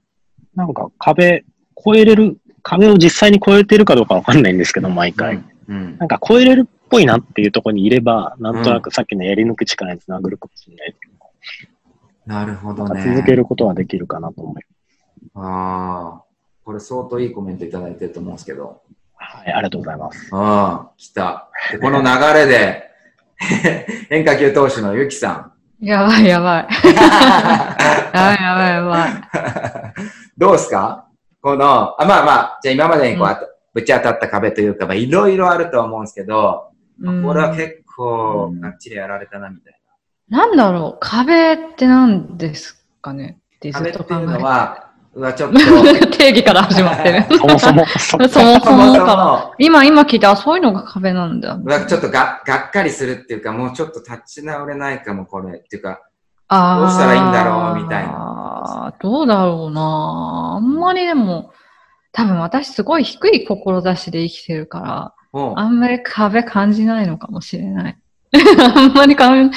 [0.57, 1.45] なんか壁、
[1.79, 5.45] 越えれる、壁を実際に越えてるかどうかわかんないんですけど、毎回。
[5.69, 5.97] うん。
[5.99, 10.95] なんか超えれるっぽいなっていうところにいれば、なんとなくさっきのやり抜く力につながるかもしれない
[12.27, 13.03] なるほどね。
[13.03, 14.63] 続けることはできるかなと思い
[15.35, 16.25] ああ、
[16.65, 18.83] これ相当いいコメントいただいてると思うんですけど。
[19.15, 20.35] はい、ありがとうございます。
[20.35, 21.51] うん、来た。
[21.71, 22.90] でこの流れで、
[24.09, 26.65] 変化球投手のゆきさやばいやばい。
[26.65, 26.67] ん。
[26.67, 26.93] や
[28.13, 29.13] ばいやばい やばい。
[30.37, 31.07] どうですか？
[31.43, 36.69] この、あまあまあ、じゃあ今までにこう、あとぶち当たった壁というか、まあいろいろあるとは思うんですけど、
[37.01, 39.81] うんこれは結構、がっちりやられたな、みたい
[40.29, 43.39] なんだろう、壁って何ですかね？
[43.57, 43.93] っていうのて。
[45.15, 45.59] は、うわ、ちょっと、
[46.17, 47.25] 定義から始まってる。
[47.37, 51.55] そもそも、そそもそもか今、今聞いて、あ、そういうのが壁なんだ。
[51.55, 55.59] うわ、ちょっとががっかりするっていうか、もうちょっと立ち直れないかも、これ。
[55.59, 56.01] っていうか、
[56.51, 58.95] どうしたらいいんだろうみたいな。
[59.01, 61.53] どうだろうなあんまりでも、
[62.13, 65.15] 多分私すごい低い志で生きてるから、
[65.55, 67.97] あんまり壁感じないのかもしれない。
[68.75, 69.53] あんまり感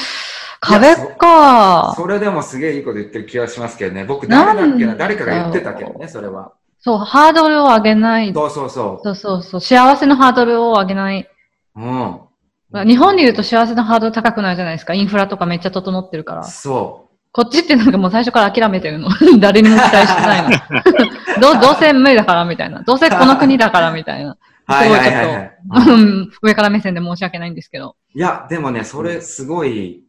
[0.63, 1.93] 壁か。
[1.97, 4.05] それでもすげえいいこと言ってる気がしますけどね。
[4.05, 6.53] 僕、誰だっけな誰かが言ってたけどね、それは。
[6.79, 8.33] そう、ハードルを上げない。
[8.33, 9.61] そうそうそそうそうそう。
[9.61, 11.27] 幸せのハードルを上げない。
[11.75, 11.81] う。
[11.81, 12.87] うん。
[12.87, 14.93] 日本で言うと幸せのハードル高くないじゃないですか。
[14.93, 16.43] インフラとかめっちゃ整ってるから。
[16.43, 19.09] そこっちってなんかもう最初から諦めてるの。
[19.39, 20.49] 誰にも期待してないの。
[21.41, 22.83] どどうせ無理だからみたいな。
[22.83, 24.31] どうせこの国だからみたいな。
[24.31, 24.37] う。
[24.65, 25.57] はいはいはい、はい。
[25.87, 27.95] うん上から目線で申し訳ないんですけど。
[28.13, 30.02] いや、でもね、それすごい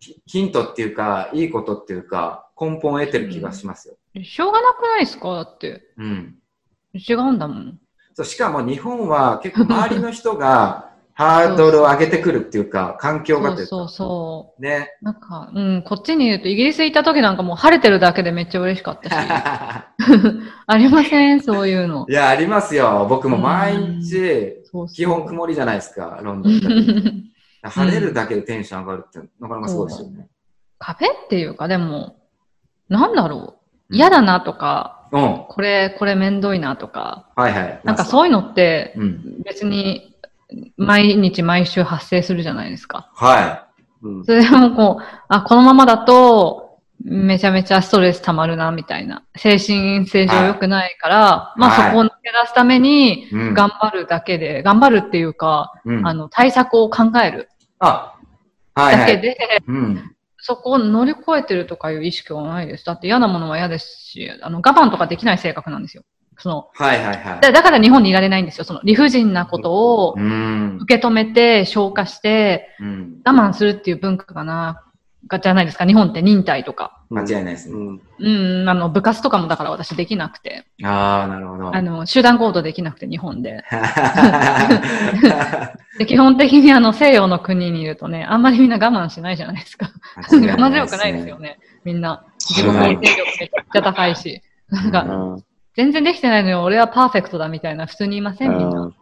[0.00, 3.94] ヒヒントっていうか、いいことっていうか、根本を得てる気がしますよ。
[4.22, 5.34] しょうがなくないですか？
[5.34, 5.82] だって。
[5.96, 6.36] うん。
[6.94, 7.78] 違うんだもん。
[8.14, 13.68] そうしかも日本は結構周りの人がハードルを上げてくるっていうか、環境がというか。
[13.68, 14.62] そうそうそう。
[14.62, 14.90] ね。
[15.02, 19.14] なんか、うん、こっちにいると、イギリス行った時なんかもう晴れてるだけでめっちゃ嬉しかったし。
[20.66, 21.40] ありません？
[21.42, 22.12] そういうのい。
[22.12, 23.06] や、ありますよ。
[23.08, 24.62] 僕も毎日、
[24.94, 26.52] 基本曇りじゃないですか、ロンドン
[27.62, 30.28] 晴れるだけでテンション上がるって、なかなかすごいですよね。
[30.78, 32.16] 壁っていうか、でも、
[32.88, 33.58] なんだろ
[33.90, 33.94] う。
[33.94, 35.44] 嫌だなとか、うん。
[35.48, 37.80] これ、これめんどいなとか、はいはい。
[37.84, 39.42] なんかそういうのって、うん。
[39.42, 40.14] 別に、
[40.76, 43.10] 毎日毎週発生するじゃないですか。
[43.14, 43.66] は
[44.02, 46.67] うんそれでもこう、あ、このままだと、
[47.04, 49.22] めちゃめちゃストレス溜まるな、みたいな。
[49.36, 53.28] 精神性上良くないから、まあはいそこを抜け出すために。
[53.54, 58.14] 頑張るだけで、頑張るっていうか、うん、あの、対策を考えるあ、
[58.74, 59.16] はいはい。
[59.16, 60.12] だけで、うん。
[60.38, 62.84] そこを乗り越えてるとかいう意識はないです。
[62.84, 66.04] だって嫌なものは嫌ですし、あの、我慢とかできない性格なんですよ。
[66.38, 67.40] その、はいはいはい。
[67.40, 68.64] だだから日本にいられないんですよ。
[68.64, 70.78] その理不尽なことをうん。
[70.82, 73.20] 受け止めて、消化して、うん。
[73.24, 74.84] 我慢するっていう文化かな、
[75.28, 75.86] がじゃないですか。
[75.86, 77.00] 日本って忍耐とか。
[77.10, 77.74] 間違いないですね。
[77.74, 80.64] うんうん、あの、部活とかもだから私できなくて。
[80.82, 81.74] ああ、なるほど。
[81.74, 83.62] あの、集団行動できなくて、日本で。
[85.98, 89.90] で基本的にあの、西洋の国にいるとね、あんまりみんな我慢しないじゃないですか。
[90.16, 91.58] 我慢強くないですよね。
[91.84, 92.24] みんな。
[92.40, 93.06] 自分の定力
[93.40, 94.42] めっちゃ高いし。
[94.70, 95.44] なんか、うん
[95.78, 98.92] 全然できてないのに俺はパーフェクトだみたいな普通にいませんみんな。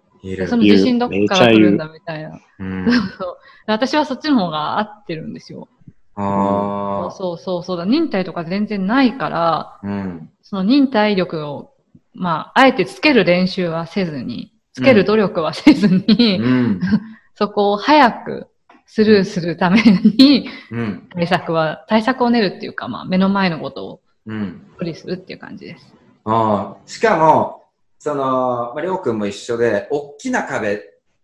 [0.47, 2.39] その自信どっから来るんだみたいな。
[3.67, 5.69] 私はそっちの方が合ってるんですよ。
[6.16, 7.11] ああ。
[7.12, 7.85] そうそうそうだ。
[7.85, 10.31] 忍耐とか全然ないから、うん。
[10.42, 11.72] その忍耐力を、
[12.14, 16.81] まあ、あえてつける練習はせずに、つける努力はせずに、うん。
[17.35, 18.48] そこを早く
[18.87, 21.09] スルーするために、うん。
[21.14, 24.66] 対策は、対策を練るっていうか、まあ、目の前のことをうん。
[24.79, 25.94] 処理するっていう感じです。
[26.24, 26.88] ああ。
[26.88, 27.64] しかも、
[27.98, 30.79] その、まあ、りょうくんも一緒で、大きな壁っ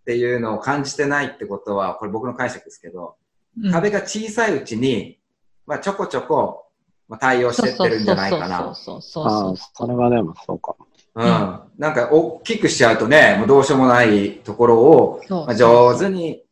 [0.04, 3.21] ていうのを感じてないってことは、これ僕の解釈ですけど、うん
[3.70, 5.18] 壁が小さいうちに、
[5.66, 6.66] まあ、ちょこちょこ、
[7.08, 8.58] まあ、対応してってるんじゃないかな。
[8.58, 10.86] そうそうそうあそうあ、それはでもそうかも。
[11.14, 11.60] うん。
[11.78, 16.42] なんか、大きくしちゃうとね、もうどうしようもないところを、まあ、上手に、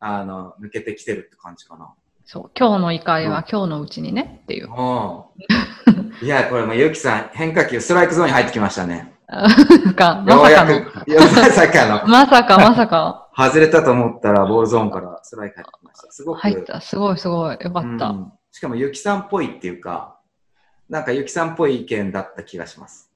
[0.00, 1.92] あの、抜けてきてるって感じかな。
[2.24, 2.50] そう。
[2.58, 4.68] 今日の怒りうんは今日のうちにねっていう。
[4.68, 6.24] うん。
[6.24, 9.15] いや、これもうゆきさん、変化球、ストライクゾーンに入ってきましたね。
[9.94, 10.80] か、まさかの。
[11.04, 16.12] く、いやまさかの、まさかまさか外れたと思ったら、ボールゾーンからストライク入ってきました。
[16.12, 16.40] すごく。
[16.40, 16.80] 入った。
[16.80, 17.56] すごいすごい。
[17.60, 18.06] よかった。
[18.06, 20.16] うんしかも、ゆきさんっぽいっていうか、
[20.88, 23.10] なんかゆきさんっぽい意見だった気がします。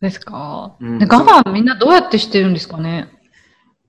[0.00, 3.08] ですか、うんで我慢みんなどうやってしてるんですかね？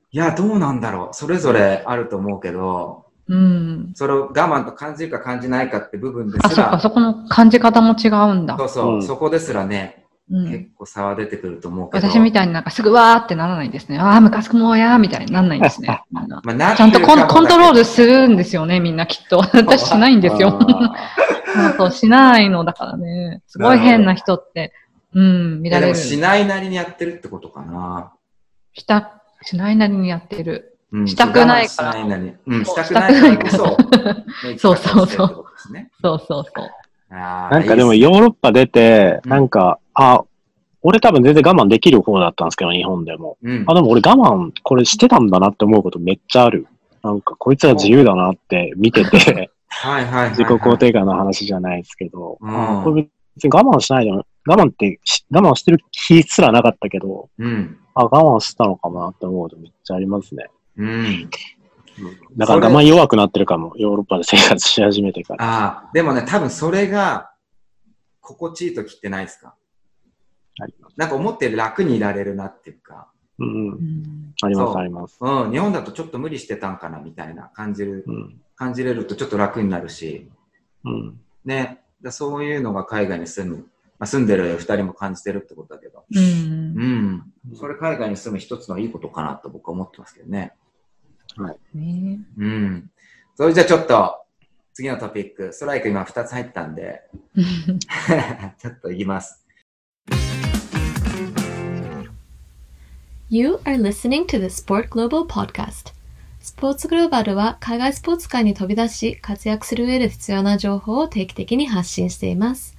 [0.09, 1.13] いや、どうなんだろう。
[1.13, 3.91] それぞれあると思うけど、うん。
[3.93, 8.65] それを我慢と感じるか感じないかって部分であ、すそっか、ら、そこの感じ方も違うんだそ。
[8.65, 12.09] うそう、うんそこですらね、うん、結構差は出てくると思うけど。
[12.09, 13.99] 私みたいになんかすぐわーってならないんですね。
[13.99, 16.01] ああ、ムカつくもうやーみたいになんないんですね。
[16.11, 19.39] まあ、なちゃんとコンコントロールすするんですよね、みんなきっと。
[19.53, 20.57] 私しないんですよ。
[20.59, 20.65] そ
[21.69, 23.41] うそう、しないのだからね。
[23.47, 24.73] すごい変な人って、
[25.13, 25.93] うん、見られる。
[25.93, 28.13] でもしないなりにやってるってことかな。
[28.73, 30.67] した、しないなりにやってる。
[30.93, 32.33] うんしたくないからないなり。
[32.47, 33.77] うん、そうしたくないからこそ、
[34.57, 35.45] そうそうそうそう
[36.01, 36.43] そうそう。
[37.11, 40.23] あーなんかでもヨーロッパ出て、うんなんか、あ、
[40.81, 43.37] 俺多分全然我慢できる方だったんですけど、日本でも。
[43.43, 43.73] うんあ、。
[43.73, 46.67] でも俺我慢、これしてたんだなって思うことめっちゃある。
[47.03, 50.29] なんか、こいつは自由だなって見てて、 はいはいはいはい。
[50.31, 57.77] 自己肯定感の話じゃないですけど、うんこれ別に我慢しないでも、我慢ってし、我慢してる気すらなかったけど、うん。
[57.95, 60.47] あ、我慢したのかもなって思うとめっちゃありますね。
[60.77, 61.29] うん。
[62.37, 65.45] だから我慢弱くなってるかも、ヨーロッパで生活し始めてから。
[65.45, 67.31] ああ、でもね、多分それが、
[68.19, 69.55] 心地いい時ってないですか？
[70.95, 73.09] なんか思って楽にいられるなっていうか、
[73.39, 74.33] うん。
[74.43, 75.17] あります、あります。
[75.19, 78.41] うん、日本だとちょっと無理してたんかなみたいな感じる、うん。
[78.55, 80.29] 感じれるとちょっと楽になるし、
[80.85, 81.19] うん。
[81.45, 83.57] ね、だそういうのが海外に住む、
[83.97, 86.23] まあ、住んでる二人も感じてるってことだけど、うん。
[86.23, 90.53] うん、それ海外に住む一つのいいことかなと僕は思ってますけどね。
[91.73, 92.19] ね。
[92.37, 92.91] うん。
[93.35, 94.17] それじゃあちょっと、
[94.73, 97.01] 次のトピック、ストライク今二つ入ったんで、
[98.59, 99.45] ちょっといきます。
[103.33, 105.93] You are listening to the Sport Global Podcast.
[106.41, 112.75] スポーツグローバルは海外スポーツ界に飛び出し活躍する上で必要な情報を定期的に発信しています。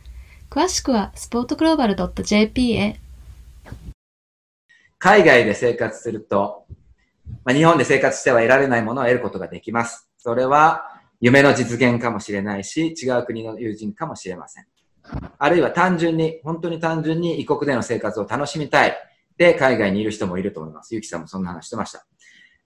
[0.50, 3.00] 詳しくは sportglobal.jp へ。
[4.98, 6.66] 海外で生活すると、
[7.46, 10.10] まあ、日本で生活しては得られないものを得ることができます。
[10.18, 14.66] それは夢の実現かもしれないし、違う国の友人かもしれません。
[15.38, 19.11] あるいは単純に、本当に単純に異国での生活を楽しみたい。
[19.36, 20.94] で、海外にいる人もいると思います。
[20.94, 22.06] ゆきさんもそんな話してました。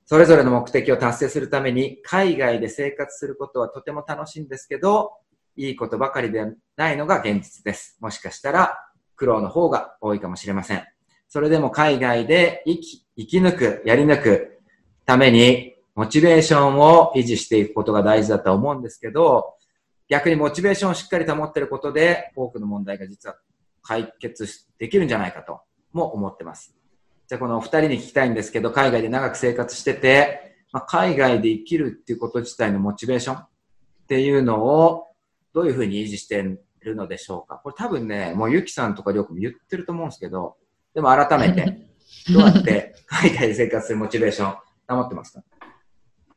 [0.04, 5.12] それぞれの目的を達成するために、海外で生活することはとても楽しいんですけど、
[5.56, 6.44] いいことばかりで
[6.76, 7.96] ないのが現実です。
[8.00, 8.78] もしかしたら
[9.16, 10.84] 苦労の方が多いかもしれません。
[11.28, 14.58] それでも海外で生き、生き抜く、やり抜く
[15.04, 19.54] ために、モチベーションを維持していくことが大事だと思うんですけど、
[20.08, 23.36] 逆にモチベーションをしっかり保っていることで、多くの問題が実は
[23.82, 24.46] 解決
[24.78, 25.60] できるんじゃないかと
[25.92, 26.74] も思ってます。
[27.28, 33.48] じゃあこのお二人に聞きたいんですけど、海外で長く生活してて、まあ、海外で生きるっていうこと自体のモチベーションっ
[34.08, 35.06] ていうのを
[35.54, 36.42] どういうふうに維持して
[36.80, 37.60] るのでしょうか？
[37.62, 40.56] これ多分ね、もうゆきさんとかりょうくんも言ってると思うんですけど、
[40.94, 41.88] でも改めて、
[42.32, 44.56] どうやって海外で生活するモチベーション
[44.88, 45.42] 保ってますか？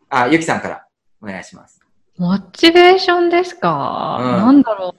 [0.10, 0.86] あ、ゆきさんから
[1.22, 1.80] お願いします。
[2.18, 4.96] モチベーションですか、うんなんだろ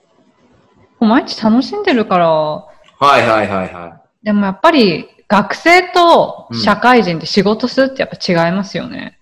[0.99, 1.05] う。
[1.05, 2.67] 毎日楽しんでるから、は
[3.01, 9.17] いはいはいはでもやっぱり学生と社会人って仕事するってやっぱ違いますよね。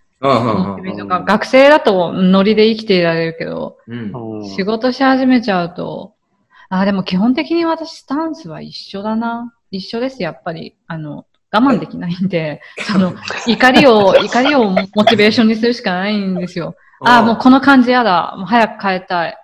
[1.25, 4.45] 学生だとノリで生きていられるけど、うん。
[4.45, 6.15] 仕事し始めちゃうと、
[6.69, 9.53] あ、でも基本的に私スタンスは一緒だな。
[9.71, 10.75] 一緒です、やっぱり。
[10.87, 13.13] あの、我慢できないんで、 その、
[13.47, 16.75] 怒りを、怒りをモチベーションにするしかないんですよ。
[17.01, 18.35] あ、もうこの感じやだ。
[18.37, 19.37] もう早く変えたい。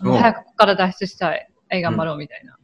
[0.00, 1.48] 早くここから脱出したい。
[1.68, 2.56] はい、頑張ろうみたいな。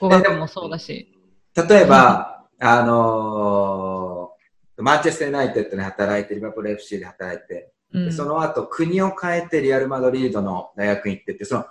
[0.00, 1.15] 語学もそうだし。
[1.56, 4.36] 例えば、あのー
[4.78, 7.72] マンチェスターユナイテッドで働いて、リバプール FC で働いて、
[8.12, 11.64] その後国を変えてリアルマドリードの大学に行ってって、その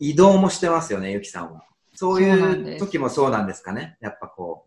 [0.00, 1.62] 移動もしてますよね、ゆきさんは。
[1.94, 4.66] そういう時もそうなんですかね、やっぱこ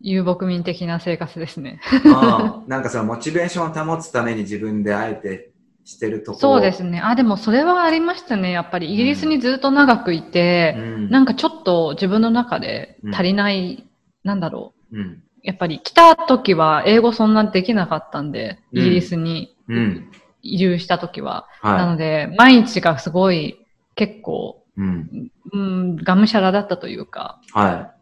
[0.00, 1.80] 遊牧民的な生活ですね。
[2.04, 2.08] う。
[2.08, 5.52] うんなんかそのモチベーションを保つために自分であえて
[5.84, 6.38] してるところ。
[6.38, 7.00] そうですね。
[7.02, 8.50] あ、でもそれはありましたね。
[8.50, 11.10] やっぱりイギリスにずっと長くいて、うん。
[11.10, 13.86] なんかちょっと自分の中で足りない、
[14.24, 14.98] なんだろう。
[14.98, 15.22] うん。
[15.42, 20.10] やっぱり来た時は英語そんなできなかったんで、イギリスにうん。
[20.42, 21.46] 移住した時は。
[21.62, 23.58] なはので、毎日がすごい
[23.94, 24.80] 結構、い。
[24.80, 25.30] うん。
[25.52, 27.92] うん、がむしゃらだったというか、は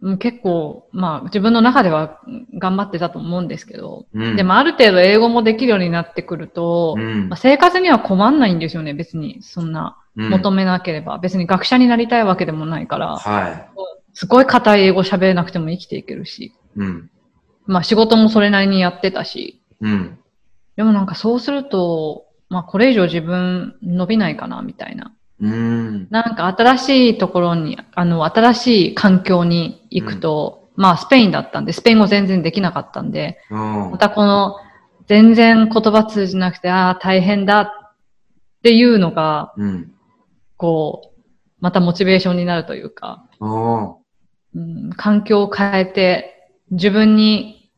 [0.00, 4.18] うん結構、まあ自分の中ではうん頑張ってたと思うんですけど、い。
[4.18, 4.36] うん。
[4.36, 9.42] でもある程度英語もできるようになってくると、うんまあ、生活には困んないんですよね、別に。
[9.42, 11.18] そんなうん求めなければ。
[11.18, 13.68] 別に学者になりたいわけでもないから、は
[14.14, 16.44] すごい硬い英語喋れなくても生きていけるし。
[16.44, 16.52] い。
[16.76, 17.10] うん。
[17.66, 19.60] まあ仕事もそれなりにやってたし。
[19.80, 20.18] うん。
[20.76, 25.14] でもなんかそうすると、まあこれ以上自分伸びないかな、みたいな。
[25.40, 26.08] うん。
[26.10, 34.56] なんか新しいところに、あの、新しい環境に行くと、まあスペインだったんで、スペイン語全然できなかったんで、うんまたこの、
[35.06, 37.96] 全然言葉通じなくて、ああ、大変だっ
[38.62, 39.92] ていうのが、うん。
[40.56, 41.20] こう、
[41.60, 43.24] またモチベーションになるというか、
[44.54, 47.70] うん、環境を変えて、自分に、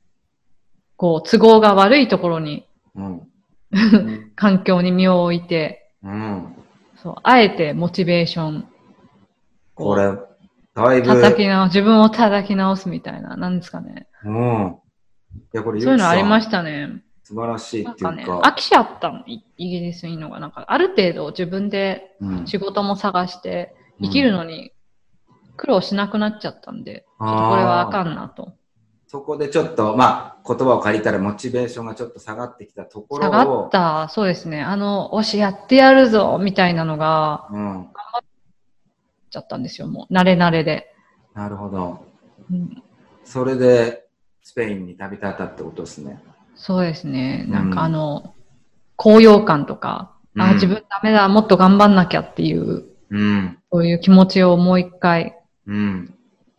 [0.97, 3.22] こう、都合が悪いところに、うん。
[4.37, 6.55] 環境に身を置いて、うん。
[6.97, 8.68] そう、あえてモチベーション、
[9.74, 10.12] これ、
[10.74, 14.09] だいぶ、叩き直、自分を叩き直すみたいな、なんですかね。
[14.24, 14.77] うん。
[15.53, 17.03] いや、これ、そういうのありまししたね。
[17.22, 18.12] 素晴らしいっていうか。
[18.12, 20.41] なんかね、飽きちゃったの、イイギリスにいるのが。
[20.41, 24.72] なんか、ある程度自分でうん仕事も探して、生きるのに、
[25.57, 28.54] 苦労しなくなっちゃったんで、ちょっとこれはあかんなと。
[29.09, 33.30] そこでちょっと、まあ、言葉を借りたらモチベーションがちょっと下がってきたところを。
[33.30, 34.62] 下がった、そうですね。
[34.62, 37.88] あの、おし、やってやるぞみたいなのが、うん。
[39.30, 40.12] ちゃったんですよ、もう。
[40.12, 40.92] 慣れ慣れで。
[41.34, 42.04] なるほど。
[42.50, 42.82] うん
[43.24, 44.07] それで、
[44.44, 46.22] スペインに旅立ったってことですね。
[46.54, 47.42] そうですね。
[47.46, 48.34] うんなんかあの、
[48.94, 53.59] 高揚感とか、あ、うん自分ダメだ、もっと頑張んなきゃっていう、うん。
[53.72, 55.36] そういう気持ちをもう一回うん。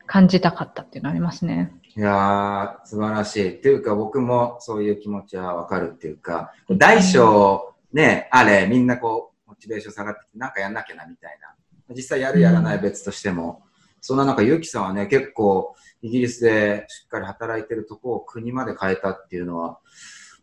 [0.06, 1.74] 感じたかったっていうのありますね。
[1.96, 3.50] いやー、素晴らしい。
[3.58, 11.56] っていうか、僕もそういう気持ちはわかるっていうか、大小、ね、あれ、みんなこう、モチベーション下がってきて、なんかやんなきゃな、みたいな。
[11.96, 13.64] 実際やるやらない別としても、
[14.02, 19.80] そんな中、ゆきさんはね、結構、イギリスでしっかり働いてるとこを国まで変えたっていうのは、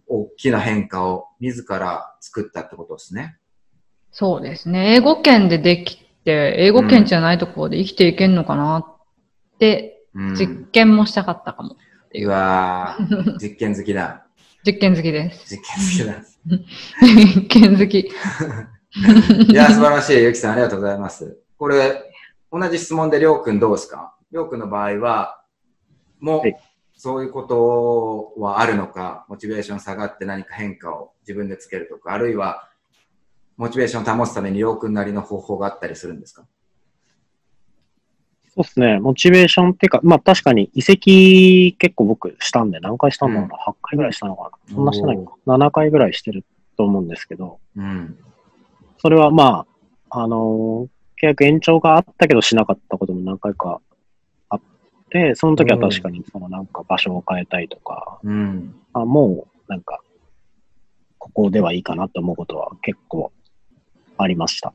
[0.06, 3.36] 大きな変化を自ら作ったってことですね。
[4.10, 4.94] そうですね。
[4.94, 8.96] 英語圏でできて、英語圏じゃないところで生きていけんのかなっ
[9.58, 10.34] て、うん。
[10.34, 11.76] 実験もしたかったかも。
[12.14, 14.26] うわー、 実験好きだ。
[14.66, 15.54] 実験好きです。
[15.56, 16.24] 実験好きだ。
[17.02, 17.98] 実験好き。
[19.52, 20.22] いや、素晴らしい。
[20.22, 21.38] ゆきさん、ありがとうございます。
[21.58, 22.02] これ、
[22.52, 24.14] 同じ質問でりょうくんどうですか？
[24.30, 25.42] りょうくんの場合は、
[26.20, 26.56] もう、はい
[26.96, 32.68] そういうことはあるのか、モチベーション下がって何か変化を自分でつけるとか、あるいは、
[33.56, 36.44] モチベーションを保つためにりょうくんなりの方法があったりするんですか？
[38.48, 39.00] そうですね。
[39.00, 44.74] モチベーションっていうか、まあ確かに移籍結構僕したんで、何回したんだろうな、8回ぐらいしたのかな。
[44.74, 45.32] そんなしてないか。
[45.46, 46.44] 7回ぐらいしてる
[46.76, 48.16] と思うんですけど、うん。
[48.98, 49.66] それはま
[50.10, 53.80] あ、あのー契約延長があったけどしなかったことも何回か
[54.50, 54.60] あっ
[55.10, 58.74] て、その時は確かにそのなんか場所を変えたいとか、うん。
[58.92, 60.00] あもうなんか、
[61.18, 63.32] ここではいいかなと思うことは結構
[64.16, 64.72] ありました。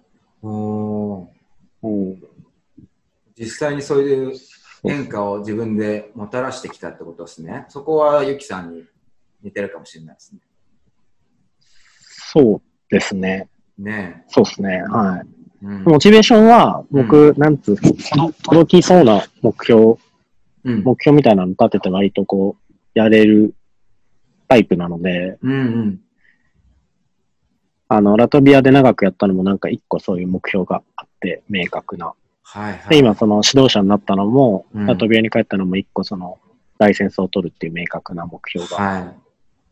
[3.37, 4.37] 実際にそういう
[4.83, 7.65] 変化を自分でもたらしてきたってことですね。
[7.69, 8.83] そこはゆきさんに
[9.43, 10.39] 似てるかもしれないですね。
[12.31, 13.49] そうですね。
[13.77, 14.83] ねそうですね。
[14.83, 15.27] はい。
[15.63, 15.65] え。
[15.65, 15.83] うん。
[15.83, 17.77] モチベーションは、僕、なんつう、
[18.43, 19.95] 届きそうな目標、
[20.63, 20.83] うん。
[20.83, 23.55] 目標みたいなの立てて割とこう、やれる
[24.47, 25.99] タイプなので、うんうん。
[27.91, 32.13] あの、ラトビアで長くやったのもなんか一個そういう目標があって、明確な。
[32.43, 32.89] はいはい。
[32.89, 36.37] で、今その指導者になったのも、うんラトビアに帰ったのも一個その、
[36.77, 39.15] ライセンスを取るっていう明確な目標があっ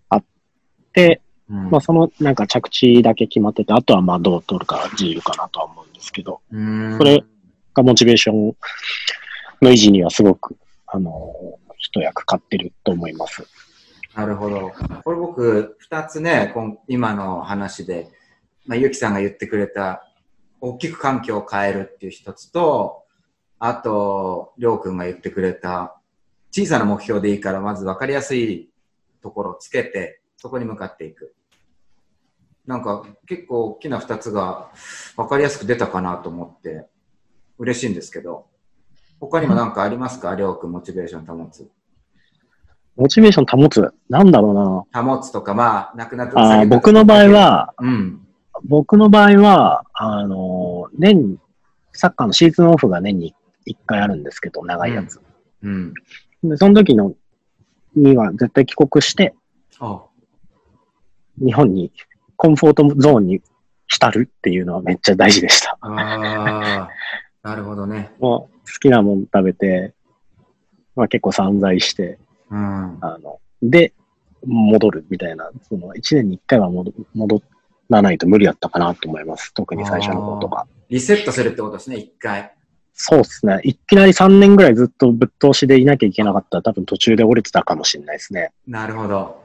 [0.09, 0.23] はい。
[0.93, 7.23] て、うんまあそのなんか着地だけ決まってて、あとはまあどう取るかは自由かなとは思うんですけど、うんそれ
[7.73, 8.55] がモチベーション
[9.61, 10.57] の維持にはすごく、
[10.87, 11.33] あの、
[11.77, 13.47] 一役買ってると思います。
[14.17, 14.71] なるほど。
[15.03, 16.51] これ僕、二つね、
[16.87, 18.09] 今の話で、
[18.65, 20.11] まあ、ゆきさんが言ってくれた、
[20.59, 23.03] 大きく環境を変えるっていう一つと、
[23.59, 26.01] あと、りょうくんが言ってくれた、
[26.51, 28.71] 小さな目標でいいから、まず分かりやすい
[29.21, 31.35] ところをつけて、そこに向かっていく。
[32.65, 34.71] なんか、結構大きな二つが
[35.15, 36.87] 分かりやすく出たかなと思って、
[37.59, 38.47] 嬉しいんですけど、
[39.19, 40.33] 他にも何かありますか？
[40.33, 41.69] りょうくん、モチベーション保つ。
[42.97, 43.93] モチベーション保つ。
[44.09, 45.03] なんだろうな。
[45.03, 48.21] 保つとか、まあ、なくなったあー僕の場合、は、うん。
[48.63, 51.37] 僕の場合は、あの、年に、
[51.93, 53.35] サッカーのシーズンオフが年に
[53.67, 55.21] 1回あるんですけど、長いやつ。
[55.61, 55.93] うん。
[56.43, 57.13] で、その時の、
[57.95, 59.35] には絶対帰国して、
[59.79, 60.01] あ
[61.39, 61.91] 日本に、
[62.35, 63.41] コンフォートゾーンに
[63.87, 65.77] 浸るっていうのはめっちゃ大事でした。
[65.81, 68.11] あー、なるほどね。
[68.19, 69.93] もう、好きなもん食べて、
[70.95, 72.17] まあ結構散財して、
[72.51, 72.97] うん。
[73.01, 73.93] あの、で、
[74.45, 77.41] 戻るみたいな、その、1年に1回は戻戻
[77.89, 79.53] らないと無理だったかなと思います。
[79.53, 80.67] 特に最初の方とか。
[80.89, 82.53] リセットするってことですね、一回。
[82.93, 83.59] そうですね。
[83.63, 88.51] いきなり3年ぐらいずっとぶっ通しでいなきゃいけなかったら多分途中で折れてたかもしれないですね。
[88.67, 89.41] なるほど。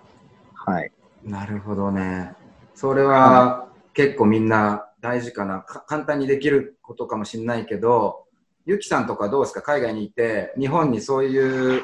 [0.54, 0.90] はい。
[1.24, 2.32] なるほどね。
[2.74, 5.84] それは、結構みんな大事かなか。
[5.86, 8.24] 簡単にできることかもしれないけど、
[8.64, 9.60] ゆきさんとかどうですか？
[9.60, 11.82] 海外にいて、日本にそういう、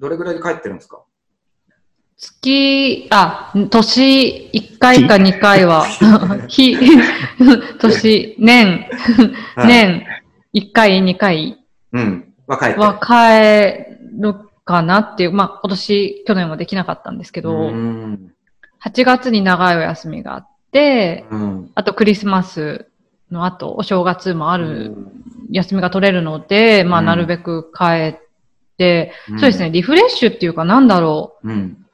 [0.00, 1.02] どれぐらいで帰ってるんですか？
[2.16, 5.84] 月、あ、年1回か2回は、
[6.48, 6.76] 日、
[7.78, 8.86] 年、年、
[9.66, 10.06] 年。
[10.54, 11.58] 1回、2回。
[11.92, 12.32] うん。
[12.46, 12.74] は帰。
[12.78, 14.34] は帰る
[14.64, 18.32] かなっていう、まあ今年、去年はできなかったんですけど、うん。
[18.84, 21.70] 8月に長いお休みがあって、うん。
[21.74, 22.86] あとクリスマス
[23.30, 24.94] の後、お正月もあある
[25.50, 27.06] 休みが取れるので、まあうん。
[27.06, 28.29] なるべく帰って、
[29.28, 29.70] そうですね、。
[29.70, 31.48] リフレッシュっていうかなんだろう。
[31.48, 31.86] うん。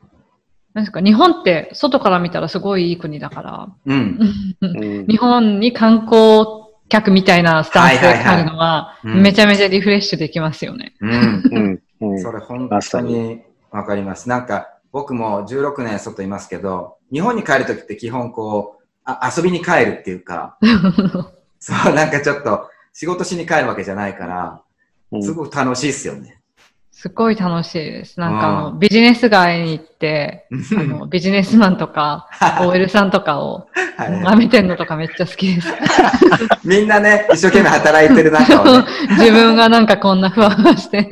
[0.75, 4.21] なんですか、日本って外から見たらすごいいい国だから、うん。
[4.61, 6.45] うん日本に観光
[6.89, 10.95] 客みたいなスタンスであるのは、うんめちゃめちゃリフレッシュできますよね。
[11.01, 11.11] うん。
[11.11, 11.83] うん。
[12.01, 12.19] うん。
[12.23, 14.29] それ本当にわかります。
[14.29, 20.59] なんか、僕も16年外いますけど、日本に帰るときって基本こう、あ遊びに帰るっていうか、
[21.59, 24.61] そう、なんかちょっと仕事しに帰るわけじゃないから、
[25.13, 26.41] うんすごく楽しいっすよね。
[26.99, 28.19] すごい楽しいです。
[28.19, 32.27] なんかあの、うんビジネス街に行って、あの、ビジネスマンとか、
[32.63, 33.69] OL さんとかを
[33.99, 35.69] はい舐めてんのとかめっちゃ好きです。
[36.65, 38.87] みんなね、一生懸命働いてる中をね。
[39.11, 41.07] 自分がなんかこんなふわふわして。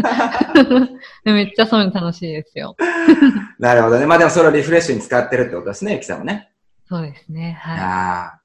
[1.23, 2.77] で めっちゃそういうの楽しいですよ。
[3.61, 4.07] なるほどね。
[4.07, 6.51] まあでもそれをリフレッシュに使ってるってことですね、ゆきさんもね。
[6.89, 7.59] そうですね。
[7.61, 7.79] はい。
[7.79, 8.41] ああ、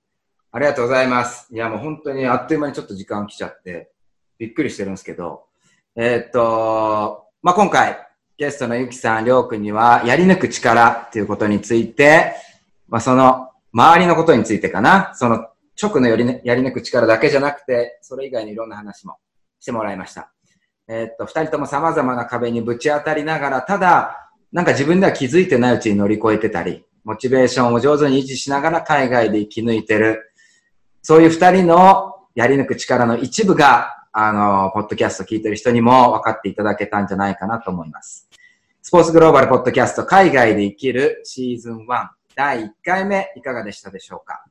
[0.51, 1.47] ありがとうございます。
[1.53, 3.91] いや、もう本当にあっという間にちょっと時間来ちゃって、
[4.37, 5.45] びっくりしてるんですけど、
[5.95, 7.97] えーっと、まあ、今回、
[8.37, 12.33] ゲストのゆきさん、りょうくんには、やり抜く力っていうことについて、
[12.89, 15.47] まあ、その、周りのことについてかな、その、
[15.81, 19.19] 直のやり,、ね、やり抜く力だけじゃなくて、それ以外にいろんな話も
[19.57, 20.33] してもらいました。
[20.89, 30.33] えーっと、二人とも様々な壁にぶち当たりながら、ただ、なんか自分では気づいてないうちに乗り越えてたり、モチベーションを上手に維持しながら海外で生き抜いてる、
[31.01, 38.29] そういう二人のやり抜く力の一部が、あの、ポッドキャスト聞いてる人にも分かっていただけたんじゃないかなと思います。
[38.81, 44.43] スポーツグローバルポッドキャスト海外で生きるシーズン1第1回目いかがでしたでしょうか？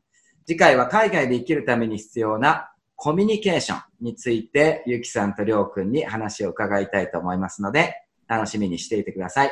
[0.47, 7.95] 次回は海外で生きるために必要なコミュニケーションについてゆきさんとりょうくんに話を伺いたいと思いますので
[8.29, 9.51] 楽しみにしていてください。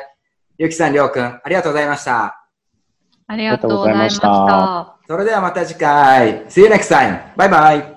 [0.57, 2.47] ゆきさん、りょうくん、ありがとうございました。
[3.27, 4.97] ありがとうございました。
[5.07, 6.45] それではまた次回。
[6.47, 7.35] See you next time.
[7.35, 7.96] バイバイ。